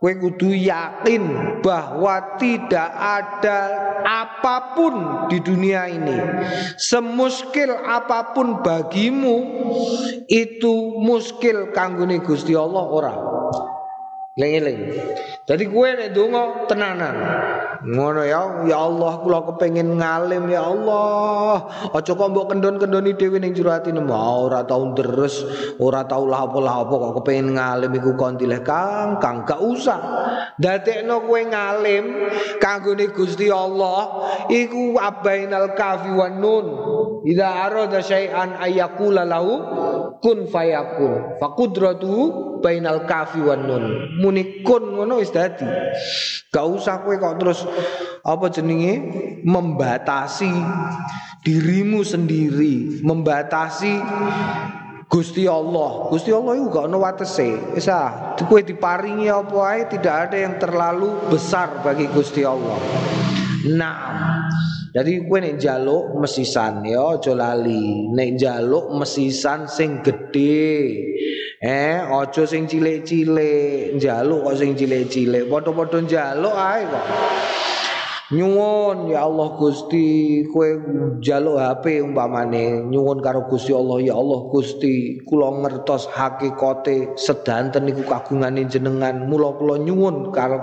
Kowe 0.00 0.16
kudu 0.16 0.56
yakin 0.56 1.22
bahwa 1.60 2.40
tidak 2.40 2.88
ada 2.88 3.58
apa 4.00 4.72
pun 4.72 5.28
di 5.28 5.44
dunia 5.44 5.92
ini 5.92 6.16
semuskil 6.80 7.68
apa 7.68 8.32
pun 8.32 8.64
bagimu 8.64 9.36
itu 10.24 10.96
muskil 11.04 11.68
kanggone 11.76 12.16
Gusti 12.24 12.56
Allah 12.56 12.84
ora. 12.88 13.12
Lengi-lengi. 14.40 14.88
Jadi 15.44 15.64
gue 15.68 15.88
nek 15.98 16.10
donga 16.16 16.64
tenanan. 16.64 17.16
Ngono 17.80 18.22
ya, 18.24 18.64
ya 18.68 18.76
Allah 18.76 19.24
kula 19.24 19.40
kepengin 19.52 20.00
ngalim 20.00 20.48
ya 20.48 20.68
Allah. 20.68 21.64
Aja 21.92 22.12
kok 22.12 22.28
mbok 22.32 22.52
kendon-kendoni 22.52 23.16
dhewe 23.16 23.40
ning 23.40 23.56
jero 23.56 23.72
atine 23.72 24.04
ora 24.08 24.64
tau 24.64 24.92
deres, 24.92 25.44
ora 25.80 26.04
tau 26.04 26.28
lah 26.28 26.44
apa-apa 26.48 26.94
kok 26.94 27.12
kepengin 27.20 27.56
ngalim 27.56 27.90
iku 27.96 28.16
kon 28.20 28.36
dileh 28.36 28.60
Kang, 28.64 29.20
Kang 29.20 29.48
gak 29.48 29.60
usah. 29.64 30.00
Dadekno 30.60 31.24
kowe 31.24 31.40
ngalim 31.40 32.04
kanggone 32.60 33.08
Gusti 33.16 33.48
Allah 33.48 34.28
iku 34.52 35.00
abainal 35.00 35.72
kafi 35.72 36.12
wan 36.12 36.36
nun. 36.36 36.66
Idza 37.24 37.68
arada 37.68 38.00
syai'an 38.00 38.60
ayakula 38.60 39.24
lahu 39.28 39.52
kun 40.20 40.46
fayakun. 40.46 41.40
Faqudratu 41.40 42.14
bainal 42.60 43.08
kafi 43.08 43.40
wan 43.40 43.64
nun. 43.66 43.84
Muni 44.20 44.60
kun 44.62 44.94
ngono 44.94 45.18
wis 45.18 45.32
dadi. 45.32 45.66
Gak 46.52 46.66
usah 46.68 47.02
kowe 47.02 47.16
kok 47.16 47.36
terus 47.40 47.64
apa 48.20 48.46
jenenge 48.52 48.94
membatasi 49.42 50.52
dirimu 51.40 52.04
sendiri, 52.04 53.00
membatasi 53.00 53.96
Gusti 55.10 55.48
Allah. 55.50 56.06
Gusti 56.06 56.30
Allah 56.30 56.54
itu 56.54 56.70
gak 56.70 56.86
ono 56.86 57.02
watese. 57.02 57.74
Wis 57.74 57.90
ah, 57.90 58.38
kowe 58.38 58.60
diparingi 58.62 59.26
apa 59.26 59.58
ae 59.74 59.80
tidak 59.90 60.30
ada 60.30 60.36
yang 60.38 60.54
terlalu 60.60 61.16
besar 61.26 61.82
bagi 61.82 62.06
Gusti 62.12 62.46
Allah. 62.46 62.78
Nah, 63.68 64.48
jadi 64.96 65.20
kowe 65.28 65.36
nek 65.36 65.60
njaluk 65.60 66.16
mesisan 66.16 66.80
ya 66.88 67.20
aja 67.20 67.36
lali. 67.36 68.08
Nek 68.08 68.40
njaluk 68.40 68.96
mesisan 68.96 69.68
sing 69.68 70.00
gedhe. 70.00 70.96
Eh, 71.60 72.00
aja 72.00 72.42
sing 72.48 72.64
cilik-cilik. 72.64 74.00
Njaluk 74.00 74.48
kok 74.48 74.56
sing 74.56 74.72
cilik-cilik. 74.80 75.44
Padha-padha 75.52 75.98
njaluk 76.00 76.56
ae 76.56 76.82
kok. 76.88 77.06
Nyuwun 78.30 79.10
ya 79.10 79.26
Allah 79.26 79.58
Gusti. 79.58 80.46
Kowe 80.46 80.70
jaluk 81.18 81.58
HP 81.58 81.98
umpamane. 81.98 82.86
Nyuwun 82.86 83.18
karo 83.18 83.50
Gusti 83.50 83.74
Allah. 83.74 83.98
Ya 83.98 84.14
Allah 84.14 84.46
Gusti. 84.54 85.18
Kula 85.26 85.50
ngertos 85.50 86.06
hakikate 86.14 87.18
sedanten 87.18 87.90
niku 87.90 88.06
kagungane 88.06 88.70
jenengan. 88.70 89.26
Mula 89.26 89.58
kula 89.58 89.82
nyuwun 89.82 90.30
karo 90.30 90.62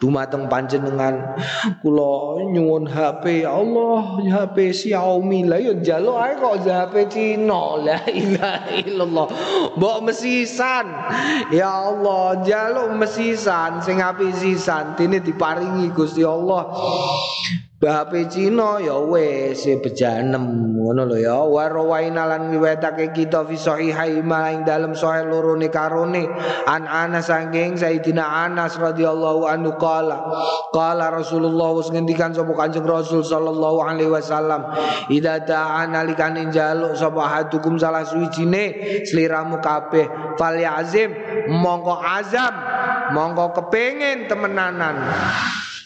dumateng 0.00 0.48
panjenengan. 0.48 1.36
Kula 1.84 2.40
nyuwun 2.48 2.88
HP 2.88 3.44
ya 3.44 3.52
Allah 3.52 4.24
HP 4.24 4.72
Xiaomi. 4.72 5.44
Lah 5.44 5.60
ya 5.60 5.76
jaluk 5.76 6.16
ae 6.16 6.40
kok 6.40 6.64
HP 6.64 6.94
Cina. 7.12 7.84
La 7.84 8.00
ilaha 8.08 8.80
illallah. 8.80 9.26
Mbok 9.76 10.08
mesisan 10.08 10.88
ya 11.52 11.68
Allah 11.68 12.40
jaluk 12.48 12.96
mesisan 12.96 13.84
sing 13.84 14.00
apik 14.00 14.32
sisan 14.40 14.96
dene 14.96 15.20
diparingi 15.20 15.92
Gusti 15.92 16.24
Allah 16.24 16.93
HP 17.84 18.32
Cina 18.32 18.80
ya 18.80 18.96
wis 18.96 19.68
bejanem 19.84 20.72
ngono 20.80 21.04
lho 21.04 21.20
ya. 21.20 21.36
Wa 21.44 21.68
rawaina 21.68 22.24
lan 22.24 22.48
riwayatake 22.48 23.12
kita 23.12 23.44
fi 23.44 23.60
sahihai 23.60 24.24
ma 24.24 24.48
ing 24.48 24.64
dalem 24.64 24.96
sahih 24.96 25.28
loro 25.28 25.52
ne 25.52 25.68
karone. 25.68 26.24
An 26.64 26.88
Anas 26.88 27.28
saking 27.28 27.76
Sayyidina 27.76 28.24
Anas 28.24 28.80
radhiyallahu 28.80 29.44
anhu 29.44 29.76
qala 29.76 30.16
qala 30.72 31.12
Rasulullah 31.12 31.76
wis 31.76 31.92
ngendikan 31.92 32.32
sapa 32.32 32.56
Kanjeng 32.56 32.88
Rasul 32.88 33.20
sallallahu 33.20 33.84
alaihi 33.84 34.08
wasallam 34.08 34.64
idza 35.12 35.44
ta'ana 35.44 36.08
likane 36.08 36.48
njaluk 36.48 36.96
sapa 36.96 37.20
hadukum 37.28 37.76
salah 37.76 38.08
suwijine 38.08 39.04
sliramu 39.04 39.60
kabeh 39.60 40.08
fal 40.40 40.56
yazim 40.56 41.12
mongko 41.52 42.00
azam 42.00 42.54
mongko 43.12 43.60
kepengin 43.60 44.24
temenanan 44.24 45.04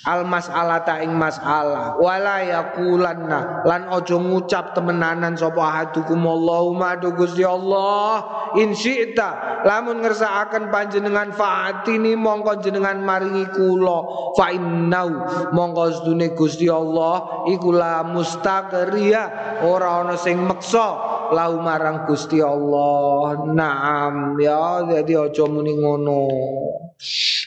al 0.08 0.24
mas'alata 0.24 1.04
ing 1.04 1.12
mas'alah 1.12 2.00
wala 2.00 2.40
yaqulanna. 2.40 3.60
Lan 3.68 3.92
ojo 3.92 4.16
ngucap 4.16 4.72
temenanan 4.72 5.36
sapa 5.36 5.60
ahadukum. 5.60 6.16
Allahumma 6.24 6.96
adu 6.96 7.12
Gusti 7.12 7.44
Allah. 7.44 8.24
In 8.56 8.72
syi'ta. 8.72 9.60
Lamun 9.68 10.00
ngersakaken 10.00 10.72
panjenengan 10.72 11.36
faatini 11.36 12.16
mongko 12.16 12.64
jenengan 12.64 12.96
maringi 13.04 13.44
kula. 13.52 14.32
Fa 14.32 14.48
innau 14.48 15.12
mongko 15.52 16.00
sedune 16.00 16.32
Gusti 16.32 16.72
Allah. 16.72 17.44
Iku 17.52 17.68
la 17.76 18.00
mustaqriya 18.08 19.22
ora 19.68 20.00
ana 20.00 20.16
sing 20.16 20.40
meksa. 20.40 21.20
Lau 21.28 21.60
marang 21.60 22.08
Gusti 22.08 22.40
Allah. 22.40 23.44
Naam 23.44 24.40
ya. 24.40 24.88
Jadi 24.88 25.12
aja 25.12 25.44
muni 25.44 25.76
ngono. 25.76 26.24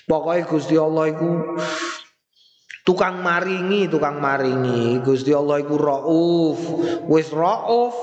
Pokoknya 0.06 0.46
Gusti 0.46 0.76
Allah 0.78 1.10
iku 1.10 1.58
Tukang 2.82 3.22
maringi, 3.22 3.86
tukang 3.86 4.18
maringi. 4.18 4.98
Gusti 5.06 5.30
Allah 5.30 5.62
iku 5.62 5.78
Rauf. 5.78 6.60
Wis 7.06 7.30
Rauf, 7.30 7.94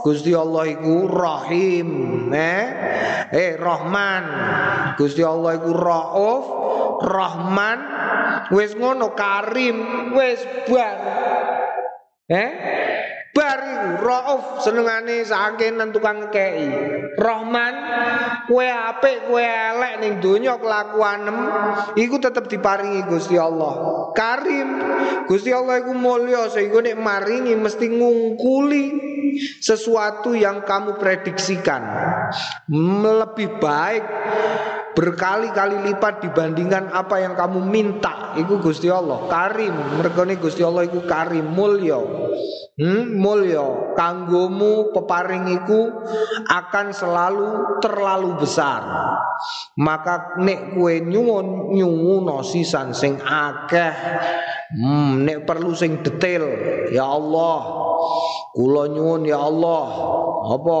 Gusti 0.00 0.32
Allah 0.32 0.72
iku 0.72 1.04
Rahim, 1.04 1.88
eh? 2.32 2.64
Eh 3.28 3.52
Rahman. 3.60 4.24
Gusti 4.96 5.20
Allah 5.20 5.60
iku 5.60 5.76
Rauf, 5.76 6.44
Rahman. 7.04 7.78
Wis 8.56 8.72
ngono 8.72 9.12
Karim, 9.12 10.12
wis 10.16 10.40
bar. 10.64 10.96
Eh? 12.32 12.50
Bar 13.32 13.60
iku 13.64 14.04
Rauf 14.04 14.60
senengane 14.60 15.24
sakenan 15.24 15.88
tukang 15.88 16.28
kei. 16.28 16.68
Rahman 17.16 17.74
kue 18.44 18.68
apik 18.68 19.24
kue 19.24 19.40
elek 19.40 20.04
ning 20.04 20.20
donya 20.20 20.60
kelakuanem 20.60 21.36
iku 21.96 22.20
tetep 22.20 22.52
diparingi 22.52 23.08
Gusti 23.08 23.40
Allah. 23.40 24.12
Karim 24.12 24.68
Gusti 25.24 25.48
Allah 25.48 25.80
iku 25.80 25.96
mulya 25.96 26.52
sehingga 26.52 26.84
nek 26.84 27.00
maringi 27.00 27.56
mesti 27.56 27.88
ngungkuli 27.88 28.84
sesuatu 29.64 30.36
yang 30.36 30.68
kamu 30.68 31.00
prediksikan. 31.00 31.80
Lebih 32.68 33.56
baik 33.56 34.04
berkali-kali 34.92 35.92
lipat 35.92 36.24
dibandingkan 36.24 36.92
apa 36.92 37.20
yang 37.20 37.34
kamu 37.36 37.64
minta. 37.64 38.36
Iku 38.36 38.60
Gusti 38.60 38.88
Allah. 38.92 39.28
Karim. 39.28 39.72
Mergone 39.98 40.36
Gusti 40.36 40.60
Allah 40.64 40.84
iku 40.84 41.04
karim. 41.04 41.52
Mulya. 41.52 41.98
Hmm, 42.76 43.16
mulya. 43.16 43.96
Kanggomu 43.96 44.92
peparing 44.92 45.48
akan 46.48 46.86
selalu 46.92 47.80
terlalu 47.80 48.30
besar. 48.40 48.80
Maka 49.80 50.38
nek 50.38 50.76
kue 50.76 51.02
nyuwun 51.02 51.74
nyuwun 51.74 52.28
sisan 52.44 52.92
sing 52.96 53.18
akeh. 53.20 53.92
Hmm, 54.72 55.24
nek 55.24 55.44
perlu 55.44 55.76
sing 55.76 56.00
detail. 56.00 56.48
Ya 56.92 57.04
Allah. 57.04 57.60
Kula 58.52 58.88
nyuwun 58.92 59.24
ya 59.28 59.40
Allah. 59.40 59.84
Apa 60.42 60.78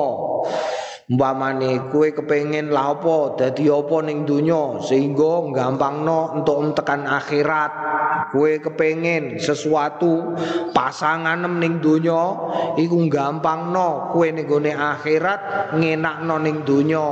Umpamane 1.12 1.92
kue 1.92 2.16
kepengen 2.16 2.72
lah 2.72 2.96
apa 2.96 3.36
dadi 3.36 3.68
apa 3.68 4.00
ning 4.00 4.24
donya 4.24 4.80
sehingga 4.80 5.44
gampangno 5.52 6.40
untuk 6.40 6.72
tekan 6.72 7.04
akhirat. 7.04 7.92
Kue 8.32 8.64
kepengen 8.64 9.36
sesuatu 9.36 10.32
pasangan 10.72 11.44
ning 11.60 11.84
donya 11.84 12.32
iku 12.80 12.96
gampangno 13.12 14.08
kue 14.16 14.32
ning 14.32 14.48
gone 14.48 14.72
akhirat 14.72 15.76
ngenakno 15.76 16.40
ning 16.40 16.64
donya. 16.64 17.08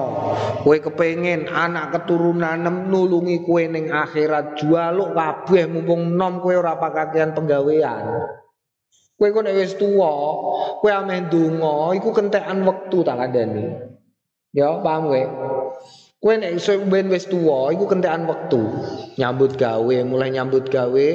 Kue 0.64 0.80
kepengen 0.80 1.52
anak 1.52 1.92
keturunan 1.92 2.64
nulungi 2.88 3.44
kue 3.44 3.68
ning 3.68 3.92
akhirat 3.92 4.56
jualuk 4.56 5.12
kabeh 5.12 5.68
mumpung 5.68 6.16
nom 6.16 6.40
kue 6.40 6.56
ora 6.56 6.80
pakakian 6.80 7.36
penggawean. 7.36 8.32
Kue 9.20 9.28
kok 9.28 9.44
nek 9.44 9.60
wis 9.60 9.76
tuwa, 9.76 10.40
kue 10.80 10.88
ameh 10.88 11.28
donga 11.28 11.92
iku 11.92 12.16
kentekan 12.16 12.64
wektu 12.64 13.04
tak 13.04 13.20
kandhani. 13.20 13.89
Ya, 14.50 14.66
paham 14.82 15.06
kowe? 15.06 15.22
Kowe 16.18 16.34
nek 16.34 16.58
ben 16.90 17.06
wis 17.06 17.30
tuwa 17.30 17.70
iku 17.70 17.86
kentekan 17.86 18.26
wektu. 18.26 18.58
Nyambut 19.14 19.54
gawe, 19.54 19.96
mulai 20.02 20.34
nyambut 20.34 20.66
gawe 20.66 21.06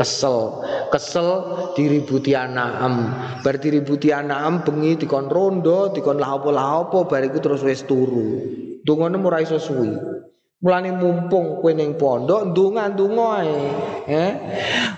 kesel. 0.00 0.64
Kesel 0.88 1.28
diributi 1.76 2.32
anakem. 2.32 3.12
Bar 3.44 3.60
diributi 3.60 4.08
anakem 4.08 4.64
bengi 4.64 5.04
dikon 5.04 5.28
rondo, 5.28 5.92
dikon 5.92 6.16
lah 6.16 6.40
apa-lah 6.40 6.88
apa 6.88 7.04
bar 7.04 7.22
iku 7.28 7.44
terus 7.44 7.60
wis 7.60 7.84
turu. 7.84 8.40
Dungane 8.88 9.20
ora 9.20 9.44
iso 9.44 9.60
suwi. 9.60 9.92
Mulane 10.58 10.90
mumpung 10.96 11.60
kowe 11.60 11.70
ning 11.70 11.94
pondok 12.00 12.50
ndonga-ndonga 12.50 13.26
ae. 13.44 13.60
Eh? 14.08 14.32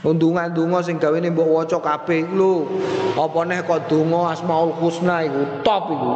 Ndonga-ndonga 0.06 0.78
sing 0.86 1.02
gawene 1.02 1.34
mbok 1.34 1.50
waca 1.50 1.82
kabeh 1.82 2.22
lho. 2.32 2.70
Apa 3.18 3.44
neh 3.44 3.60
kok 3.66 3.90
donga 3.90 4.30
Asmaul 4.30 4.78
Husna 4.78 5.26
iku 5.26 5.60
top 5.66 5.90
iku. 5.90 6.14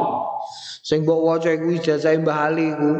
Sing 0.84 1.08
mbok 1.08 1.16
waca 1.24 1.48
iku 1.48 1.80
ijazah 1.80 2.12
Mbah 2.20 2.52
Ali 2.52 2.68
iku 2.68 2.92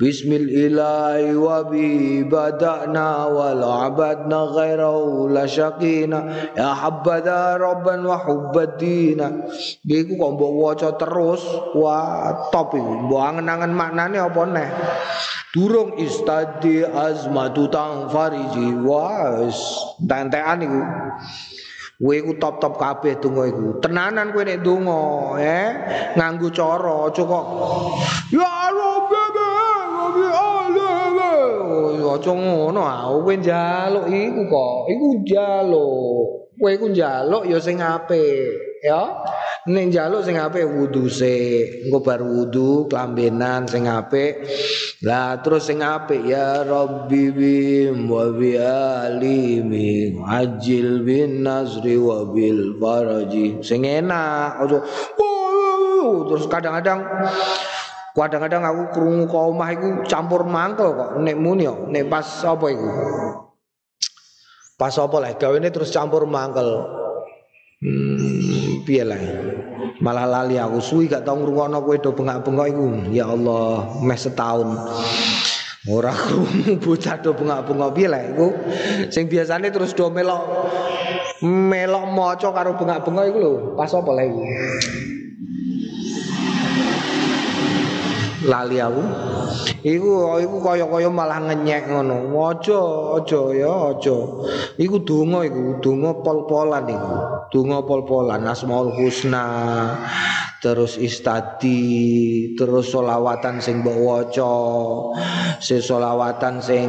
Bismillahi 0.00 1.36
wa 1.36 1.68
bi 1.68 2.24
badana 2.24 3.28
wa 3.28 3.52
la 3.52 3.92
abadna 3.92 4.56
ghairahu 4.56 5.28
la 5.28 5.44
syaqina 5.44 6.32
ya 6.56 6.72
habada 6.72 7.60
rabban 7.60 8.08
wa 8.08 8.16
hubbadina. 8.24 9.52
Iku 9.84 10.16
kok 10.16 10.32
mbok 10.32 10.52
waca 10.64 10.90
terus 10.96 11.44
wah 11.76 12.48
top 12.48 12.72
iku. 12.72 13.04
Mbok 13.04 13.20
angen-angen 13.20 13.76
maknane 13.76 14.16
apa 14.16 14.42
neh. 14.48 14.68
Durung 15.52 15.92
istadi 16.00 16.88
azmatu 16.88 17.68
tang 17.68 18.08
fariji 18.08 18.80
was 18.80 19.60
tentean 20.00 20.64
iku. 20.64 20.80
Kowe 21.96 22.12
iku 22.12 22.36
top-top 22.36 22.76
kabeh 22.76 23.16
donga 23.16 23.48
iku. 23.48 23.80
Tenanan 23.80 24.28
kowe 24.36 24.44
nek 24.44 24.60
donga, 24.60 25.00
eh 25.40 25.68
nganggo 26.12 26.52
cara 26.52 27.08
aja 27.08 27.24
ya 28.36 28.52
rabbi 28.68 29.20
Allah. 30.28 31.96
Aja 32.12 32.32
ngono 32.36 32.80
kowe 33.24 33.32
njaluk 33.40 34.06
iku 34.12 34.40
kok. 34.44 34.76
Iku 34.92 35.06
njaluk. 35.24 36.52
Kowe 36.60 36.70
iku 36.76 36.86
njaluk 36.92 37.42
ya 37.48 37.58
sing 37.64 37.80
apik. 37.80 38.76
ya 38.84 39.00
ning 39.66 39.90
njaluk 39.90 40.22
sing 40.22 40.38
apik 40.38 40.62
wudu 40.62 41.10
sik 41.10 41.90
engko 41.90 41.98
bar 41.98 42.22
wudu 42.22 42.86
klambenan 42.86 43.66
sing 43.66 43.90
apik. 43.90 44.46
Lah 45.02 45.42
terus 45.42 45.66
sing 45.66 45.82
apik 45.82 46.22
ya 46.22 46.62
rabbi 46.62 47.34
bim 47.34 48.06
wa 48.06 48.30
bi 48.30 48.54
alimi 48.54 50.14
ajil 50.22 51.02
bin 51.02 51.42
nasri 51.42 51.98
wa 51.98 52.22
bil 52.30 52.78
faraji. 52.78 53.58
Sing 53.66 53.82
enak 53.82 54.62
aja 54.62 54.78
terus 56.26 56.46
kadang-kadang 56.46 57.02
kadang-kadang 58.14 58.62
aku 58.64 58.82
krungu 58.94 59.26
omah 59.28 59.70
iku 59.74 59.88
campur 60.06 60.46
mangkel 60.46 60.94
kok 60.94 61.10
nek 61.18 61.36
muni 61.36 61.66
nek 61.66 62.06
pas 62.06 62.26
apa 62.46 62.66
iku? 62.70 62.90
Pas 64.78 64.94
apa 64.94 65.16
lah 65.18 65.32
gawene 65.34 65.68
terus 65.74 65.90
campur 65.90 66.28
mangkel 66.28 66.96
Hmm, 67.76 68.55
piye 68.86 69.02
lah. 69.02 69.18
Malah 69.98 70.26
lali 70.30 70.54
aku 70.54 70.78
suwi 70.78 71.10
gak 71.10 71.26
tau 71.26 71.34
ngrungokno 71.34 71.82
kowe 71.82 71.96
do 71.98 72.14
bengak-bengok 72.14 72.66
iku. 72.70 72.86
Ya 73.10 73.26
Allah, 73.26 73.98
meh 73.98 74.14
setahun. 74.14 74.78
Ora 75.86 76.14
krungu 76.14 76.78
bocah 76.86 77.18
do 77.18 77.34
bengak-bengok 77.34 77.90
piye 77.90 78.06
lah 78.06 78.22
iku. 78.22 78.54
Sing 79.10 79.26
biasane 79.26 79.74
terus 79.74 79.90
do 79.90 80.06
melok 80.06 80.46
melok 81.42 82.04
maca 82.14 82.48
karo 82.54 82.78
bengak-bengok 82.78 83.24
iku 83.26 83.38
lho. 83.42 83.52
Pas 83.74 83.90
apa 83.90 84.10
lah 84.14 84.22
iku? 84.22 84.40
Lali 88.46 88.78
aku. 88.78 89.02
Iku 89.82 90.38
iku 90.38 90.56
kaya-kaya 90.62 91.10
malah 91.10 91.42
ngenyek 91.50 91.90
ngono. 91.90 92.30
Aja, 92.46 92.80
aja 93.18 93.42
ya, 93.50 93.72
aja. 93.92 94.18
Iku 94.78 95.02
donga 95.02 95.42
iku, 95.42 95.82
donga 95.82 96.14
pol-polan 96.22 96.86
iku. 96.86 97.14
Donga 97.50 97.82
pol-polan 97.82 98.46
Asmaul 98.46 98.94
Husna. 98.94 99.46
Terus 100.62 100.96
istadi, 100.98 102.54
terus 102.56 102.90
solawatan 102.90 103.60
sing 103.60 103.84
mbok 103.84 103.98
waca. 104.02 104.56
Sesolawatan 105.60 106.54
sing 106.62 106.88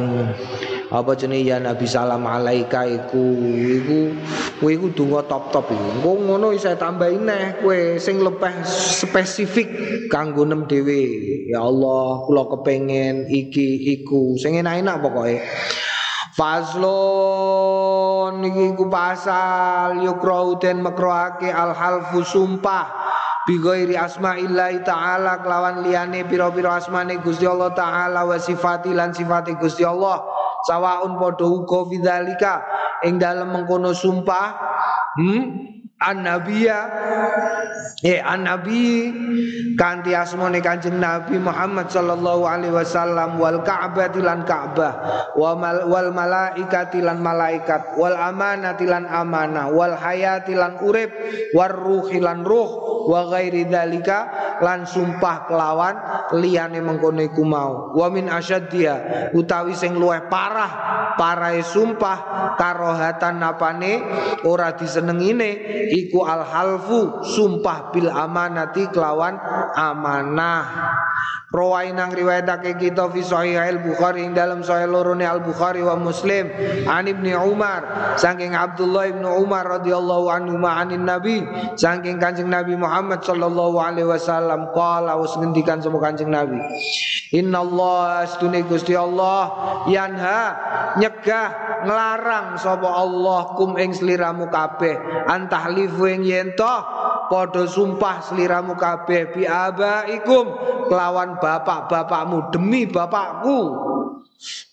apa 0.88 1.12
jenenge 1.12 1.44
ya 1.44 1.60
Nabi 1.60 1.84
salam 1.84 2.24
alaika 2.24 2.88
iku 2.88 3.20
iku 3.52 4.16
kowe 4.56 4.72
iku 4.72 4.88
donga 4.96 5.20
top-top 5.28 5.68
iku. 5.68 5.84
Engko 6.00 6.12
ngono 6.24 6.48
iso 6.56 6.72
tambahin 6.80 7.28
neh 7.28 7.60
kowe 7.60 8.00
sing 8.00 8.24
lebih 8.24 8.64
spesifik 8.64 9.68
kanggo 10.08 10.48
nem 10.48 10.64
dhewe. 10.64 11.04
Ya 11.52 11.60
Allah, 11.60 12.24
kula 12.24 12.48
kepengin 12.48 13.28
iki 13.28 14.00
iku 14.00 14.40
sing 14.40 14.56
enak-enak 14.56 15.04
pokoke. 15.04 15.44
Fazlon 16.32 16.80
iki 18.48 18.72
ku 18.72 18.88
pasal 18.88 20.00
yukrau 20.00 20.56
den 20.56 20.80
makroake 20.80 21.50
al 21.52 21.74
halfu 21.74 22.22
sumpah 22.24 22.86
Bigoiri 23.48 23.96
asma'illahi 23.96 24.84
ta'ala 24.84 25.40
kelawan 25.40 25.80
liyane 25.80 26.28
piro-piro 26.28 26.68
asmane 26.68 27.16
Gusti 27.24 27.48
Allah 27.48 27.72
ta'ala 27.72 28.28
wa 28.28 28.36
sifati 28.36 28.92
lan 28.92 29.16
sifati 29.16 29.56
Gusti 29.56 29.88
Allah 29.88 30.20
sawaun 30.66 31.20
padha 31.20 31.46
uga 31.46 31.78
fidzalika 31.86 32.64
ing 33.06 33.20
dalem 33.22 33.54
mengkono 33.54 33.94
sumpah. 33.94 34.46
Hmm 35.14 35.77
an 35.98 36.22
nabiya 36.22 36.78
eh 38.06 38.22
an 38.22 38.46
nabi 38.46 39.10
kanthi 39.74 40.14
asmane 40.14 40.62
kanjeng 40.62 41.02
nabi 41.02 41.38
Muhammad 41.38 41.90
sallallahu 41.90 42.46
alaihi 42.46 42.74
wasallam. 42.74 43.38
Wal 43.38 43.62
ka'bah 43.62 44.10
lan 44.18 44.42
ka'bah. 44.42 44.92
Wa 45.34 45.54
mal, 45.54 45.86
wal 45.86 46.10
malaikati 46.10 46.98
lan 47.02 47.22
malaikat. 47.22 47.94
Wal 47.94 48.14
amanati 48.14 48.86
lan 48.86 49.06
amanah. 49.06 49.70
Wal 49.70 49.94
hayati 49.94 50.54
lan 50.58 50.82
urip. 50.82 51.10
War 51.54 51.74
ruhi 51.74 52.18
lan 52.18 52.42
ruh. 52.42 52.86
Wa 53.08 53.30
ghairi 53.30 53.64
dalika 53.70 54.50
lan 54.60 54.84
sumpah 54.84 55.48
kelawan 55.48 55.94
liyane 56.36 56.82
mengkono 56.82 57.22
iku 57.22 57.46
mau. 57.46 57.94
Wa 57.94 58.10
min 58.10 58.26
asyaddiya 58.26 59.30
utawi 59.32 59.72
sing 59.78 59.96
luweh 59.96 60.26
parah 60.28 60.88
parahe 61.18 61.64
sumpah 61.64 62.18
karohatan 62.60 63.42
napane 63.42 63.98
ora 64.46 64.76
disenengine 64.76 65.50
iku 65.90 66.24
al 66.24 66.44
halfu 66.44 67.24
sumpah 67.24 67.92
bil 67.92 68.12
amanati 68.12 68.88
kelawan 68.92 69.36
amanah. 69.74 70.64
Rawai 71.48 71.96
nang 71.96 72.12
riwayatake 72.12 72.76
kita 72.76 73.08
fi 73.08 73.24
sahih 73.24 73.56
al 73.56 73.80
Bukhari 73.80 74.20
ing 74.20 74.36
dalam 74.36 74.60
sahih 74.60 74.84
lorone 74.84 75.24
al 75.24 75.40
Bukhari 75.40 75.80
wa 75.80 75.96
Muslim. 75.96 76.52
An 76.84 77.08
Ibnu 77.08 77.32
Umar 77.40 78.12
saking 78.20 78.52
Abdullah 78.52 79.08
Ibnu 79.08 79.24
Umar 79.40 79.64
radhiyallahu 79.80 80.28
anhu 80.28 80.60
ma'anin 80.60 81.08
Nabi 81.08 81.40
saking 81.72 82.20
Kanjeng 82.20 82.52
Nabi 82.52 82.76
Muhammad 82.76 83.24
sallallahu 83.24 83.80
alaihi 83.80 84.04
wasallam 84.04 84.76
qala 84.76 85.16
wis 85.16 85.32
ngendikan 85.40 85.80
sama 85.80 85.96
Kanjeng 86.04 86.28
Nabi. 86.28 86.60
Inna 87.32 87.64
Allah 87.64 88.28
astune 88.28 88.60
Gusti 88.68 88.92
Allah 88.92 89.48
yanha 89.88 90.40
nyegah 91.00 91.80
nglarang 91.88 92.60
sapa 92.60 92.88
Allah 92.88 93.56
kum 93.56 93.76
ing 93.80 93.96
sliramu 93.96 94.52
kabeh 94.52 94.96
antahlifu 95.78 96.04
ing 96.10 96.22
yen 96.26 96.48
padha 97.30 97.62
sumpah 97.68 98.24
sliramu 98.24 98.74
kabeh 98.74 99.30
bi 99.30 99.46
abaikum 99.46 100.50
kelawan 100.90 101.38
bapak-bapakmu 101.38 102.50
demi 102.50 102.88
bapakku 102.88 103.87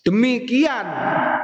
Demikian. 0.06 0.86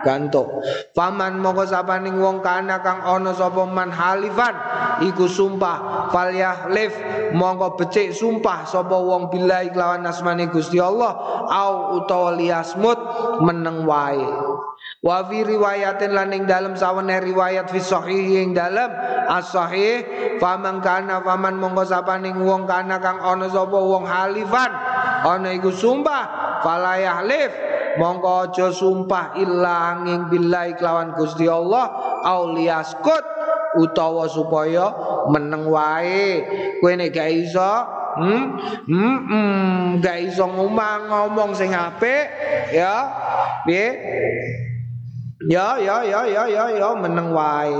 Gantuk. 0.06 0.46
Paman 0.94 1.42
mongko 1.42 1.66
sapaning 1.66 2.22
wong 2.22 2.38
kana 2.38 2.78
kang 2.78 3.02
ana 3.02 3.34
sapa 3.34 3.66
man 3.66 3.90
halifan. 3.90 4.54
Iku 5.02 5.26
sumpah. 5.26 6.06
Fal 6.14 6.30
yahlif. 6.30 6.94
Mongko 7.34 7.74
becik 7.74 8.14
sumpah 8.14 8.62
sapa 8.62 8.94
wong 8.94 9.26
billahi 9.26 9.74
kelawan 9.74 10.06
asmane 10.06 10.46
Gusti 10.54 10.78
Allah. 10.78 11.18
Au 11.50 11.98
utawa 11.98 12.38
liasmut 12.38 12.98
meneng 13.42 13.82
wae. 13.90 14.22
Wa 15.02 15.26
fi 15.26 15.42
riwayatin 15.42 16.14
lan 16.14 16.30
ing 16.30 16.46
dalem 16.46 16.78
sawene 16.78 17.18
riwayat 17.18 17.74
fi 17.74 17.82
sahih 17.82 18.46
ing 18.46 18.54
dalem. 18.54 18.90
As-sahih 19.26 20.38
faman 20.38 20.78
kana 20.78 21.26
faman 21.26 21.58
mongko 21.58 21.82
sapaning 21.90 22.38
wong 22.38 22.70
kana 22.70 23.02
kang 23.02 23.18
ana 23.18 23.50
sapa 23.50 23.78
wong 23.82 24.06
halifan. 24.06 24.70
Ana 25.26 25.50
iku 25.50 25.74
sumpah. 25.74 26.38
Fala 26.62 26.94
yahlif 26.94 27.71
mongko 27.98 28.48
aja 28.48 28.68
sumpah 28.72 29.36
ilang 29.36 30.08
ing 30.08 30.20
billahi 30.32 30.76
kelawan 30.76 31.12
Gusti 31.16 31.48
Allah 31.48 31.90
auliaskut 32.24 33.24
utawa 33.80 34.28
supaya 34.28 34.92
meneng 35.32 35.68
wae 35.68 36.44
kowe 36.80 36.92
nek 36.92 37.12
gak 37.12 37.30
iso 37.32 37.72
hmm 38.20 38.44
hmm, 38.88 39.18
hmm 39.28 39.82
gak 40.04 40.18
iso 40.28 40.44
ngomong 40.44 41.08
ngomong 41.08 41.50
sing 41.56 41.72
apik 41.72 42.28
ya 42.72 43.08
piye 43.64 43.88
Ya 45.50 45.74
ya 45.74 46.06
ya 46.06 46.22
ya 46.22 46.46
ya 46.46 46.70
ya 46.70 46.94
meneng 46.94 47.34
wae. 47.34 47.74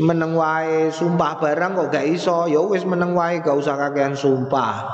Meneng 0.00 0.32
wae 0.32 0.88
sumpah 0.88 1.36
barang 1.36 1.76
kok 1.76 1.88
gak 1.92 2.08
iso. 2.08 2.48
Ya 2.48 2.64
wis 2.64 2.88
meneng 2.88 3.12
wae 3.12 3.44
gak 3.44 3.52
usah 3.52 3.76
kakean 3.76 4.16
sumpah. 4.16 4.88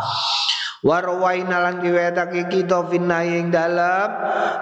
Warwaina 0.85 1.65
lan 1.65 1.81
diwetake 1.81 2.45
kita 2.53 2.85
finnahi 2.93 3.41
ing 3.41 3.49
dalem 3.49 4.09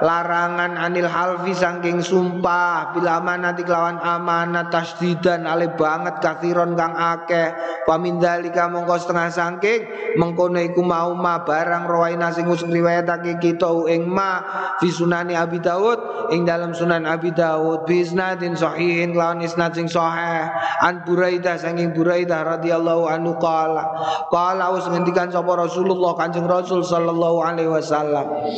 larangan 0.07 0.79
anil 0.79 1.11
halfi 1.11 1.51
saking 1.51 1.99
sumpah 1.99 2.95
bila 2.95 3.19
amanati 3.19 3.67
kelawan 3.67 3.99
amanat 3.99 4.71
tasdidan 4.71 5.51
ale 5.51 5.75
banget 5.75 6.23
kathiron 6.23 6.79
kang 6.79 6.95
akeh. 6.95 7.51
Pamindalika 7.83 8.71
mongko 8.71 9.03
setengah 9.03 9.35
saking 9.35 9.81
mengkono 10.15 10.63
iku 10.63 10.87
mau 10.87 11.11
ma 11.19 11.43
barang 11.43 11.91
rawaina 11.91 12.31
sing 12.31 12.47
riwayatake 12.47 13.43
kita 13.43 13.67
ing 13.91 14.07
ma 14.07 14.47
fi 14.79 14.95
sunani 14.95 15.35
Abi 15.35 15.59
Daud 15.59 16.31
ing 16.31 16.47
dalam 16.47 16.71
sunan 16.71 17.03
Abi 17.03 17.35
Daud 17.35 17.83
bi 17.83 17.99
isnadin 17.99 18.55
sahihin 18.55 19.11
kelawan 19.11 19.43
isnad 19.43 19.75
sing 19.75 19.91
sahih. 19.91 20.47
An 20.87 21.03
Buraidah 21.03 21.59
saking 21.59 21.91
Buraidah 21.91 22.47
radhiyallahu 22.47 23.11
anhu 23.11 23.35
qala 23.43 23.91
qala 24.31 24.71
us 24.71 24.87
ngendikan 24.87 25.27
sapa 25.35 25.59
Rasulullah 25.59 26.12
Kanjeng 26.17 26.49
Rasul 26.49 26.85
sallallahu 26.85 27.39
alaihi 27.43 27.71
wasallam. 27.71 28.49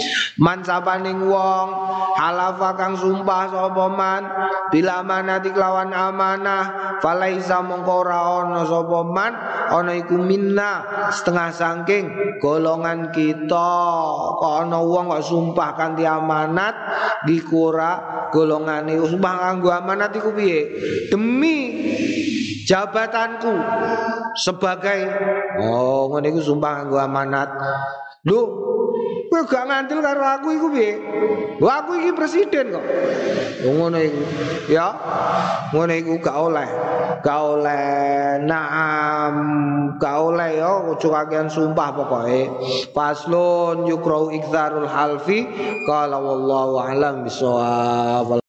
Man 0.40 0.62
sapaning 0.62 1.24
wong 1.26 1.66
halafa 2.18 2.74
kang 2.78 2.94
sumpah 2.94 3.50
sapa 3.50 3.86
man 3.90 4.22
bila 4.70 5.02
amanati 5.02 5.50
kelawan 5.50 5.90
amanah 5.94 6.98
falaisa 7.02 7.62
mongko 7.62 7.92
ora 8.07 8.18
ana 8.42 8.62
sapa 8.66 9.00
man 9.07 9.32
ana 9.70 9.92
iku 9.94 10.18
minna 10.18 10.82
setengah 11.11 11.50
saking 11.55 12.05
golongan 12.38 13.11
kita. 13.11 13.74
Kok 14.38 14.55
ana 14.66 14.78
wong 14.82 15.11
kok 15.14 15.24
sumpah 15.24 15.70
kanthi 15.74 16.07
amanat 16.07 16.74
dikura 17.26 18.26
golongane. 18.30 18.98
Sumpah 18.98 19.34
kanggo 19.38 19.70
amanat 19.70 20.11
iku 20.14 20.34
piye? 20.34 20.61
Demi 21.11 21.57
jabatanku 22.65 23.53
sebagai 24.41 25.09
oh 25.61 26.11
ngene 26.12 26.33
iku 26.33 26.41
sumpah 26.41 26.89
amanat. 26.89 27.51
Lho 28.25 28.41
kowe 29.29 29.43
gak 29.45 29.69
ngantil 29.69 30.01
karo 30.01 30.25
aku 30.25 30.49
iku 30.57 30.67
piye? 30.73 30.97
Wah 31.61 31.85
aku 31.85 32.01
iki 32.01 32.11
presiden 32.17 32.73
kok. 32.73 32.85
Ngono 33.69 33.99
iku. 34.01 34.23
Ya 34.73 34.89
ngono 35.77 35.93
iku 35.93 36.12
gak 36.25 36.39
oleh 36.39 36.69
gak 37.21 37.41
oleh 37.41 37.85
naam 38.49 39.35
gak 40.01 40.17
oleh 40.17 40.57
ya 40.57 40.71
ojo 40.89 41.09
kakean 41.12 41.53
sumpah 41.53 41.93
pokoke. 41.93 42.49
Paslon 42.97 43.85
yukrau 43.85 44.33
iktsarul 44.33 44.89
halfi 44.89 45.45
qala 45.85 46.17
wallahu 46.17 46.81
alam 46.81 47.29
bisawab 47.29 48.41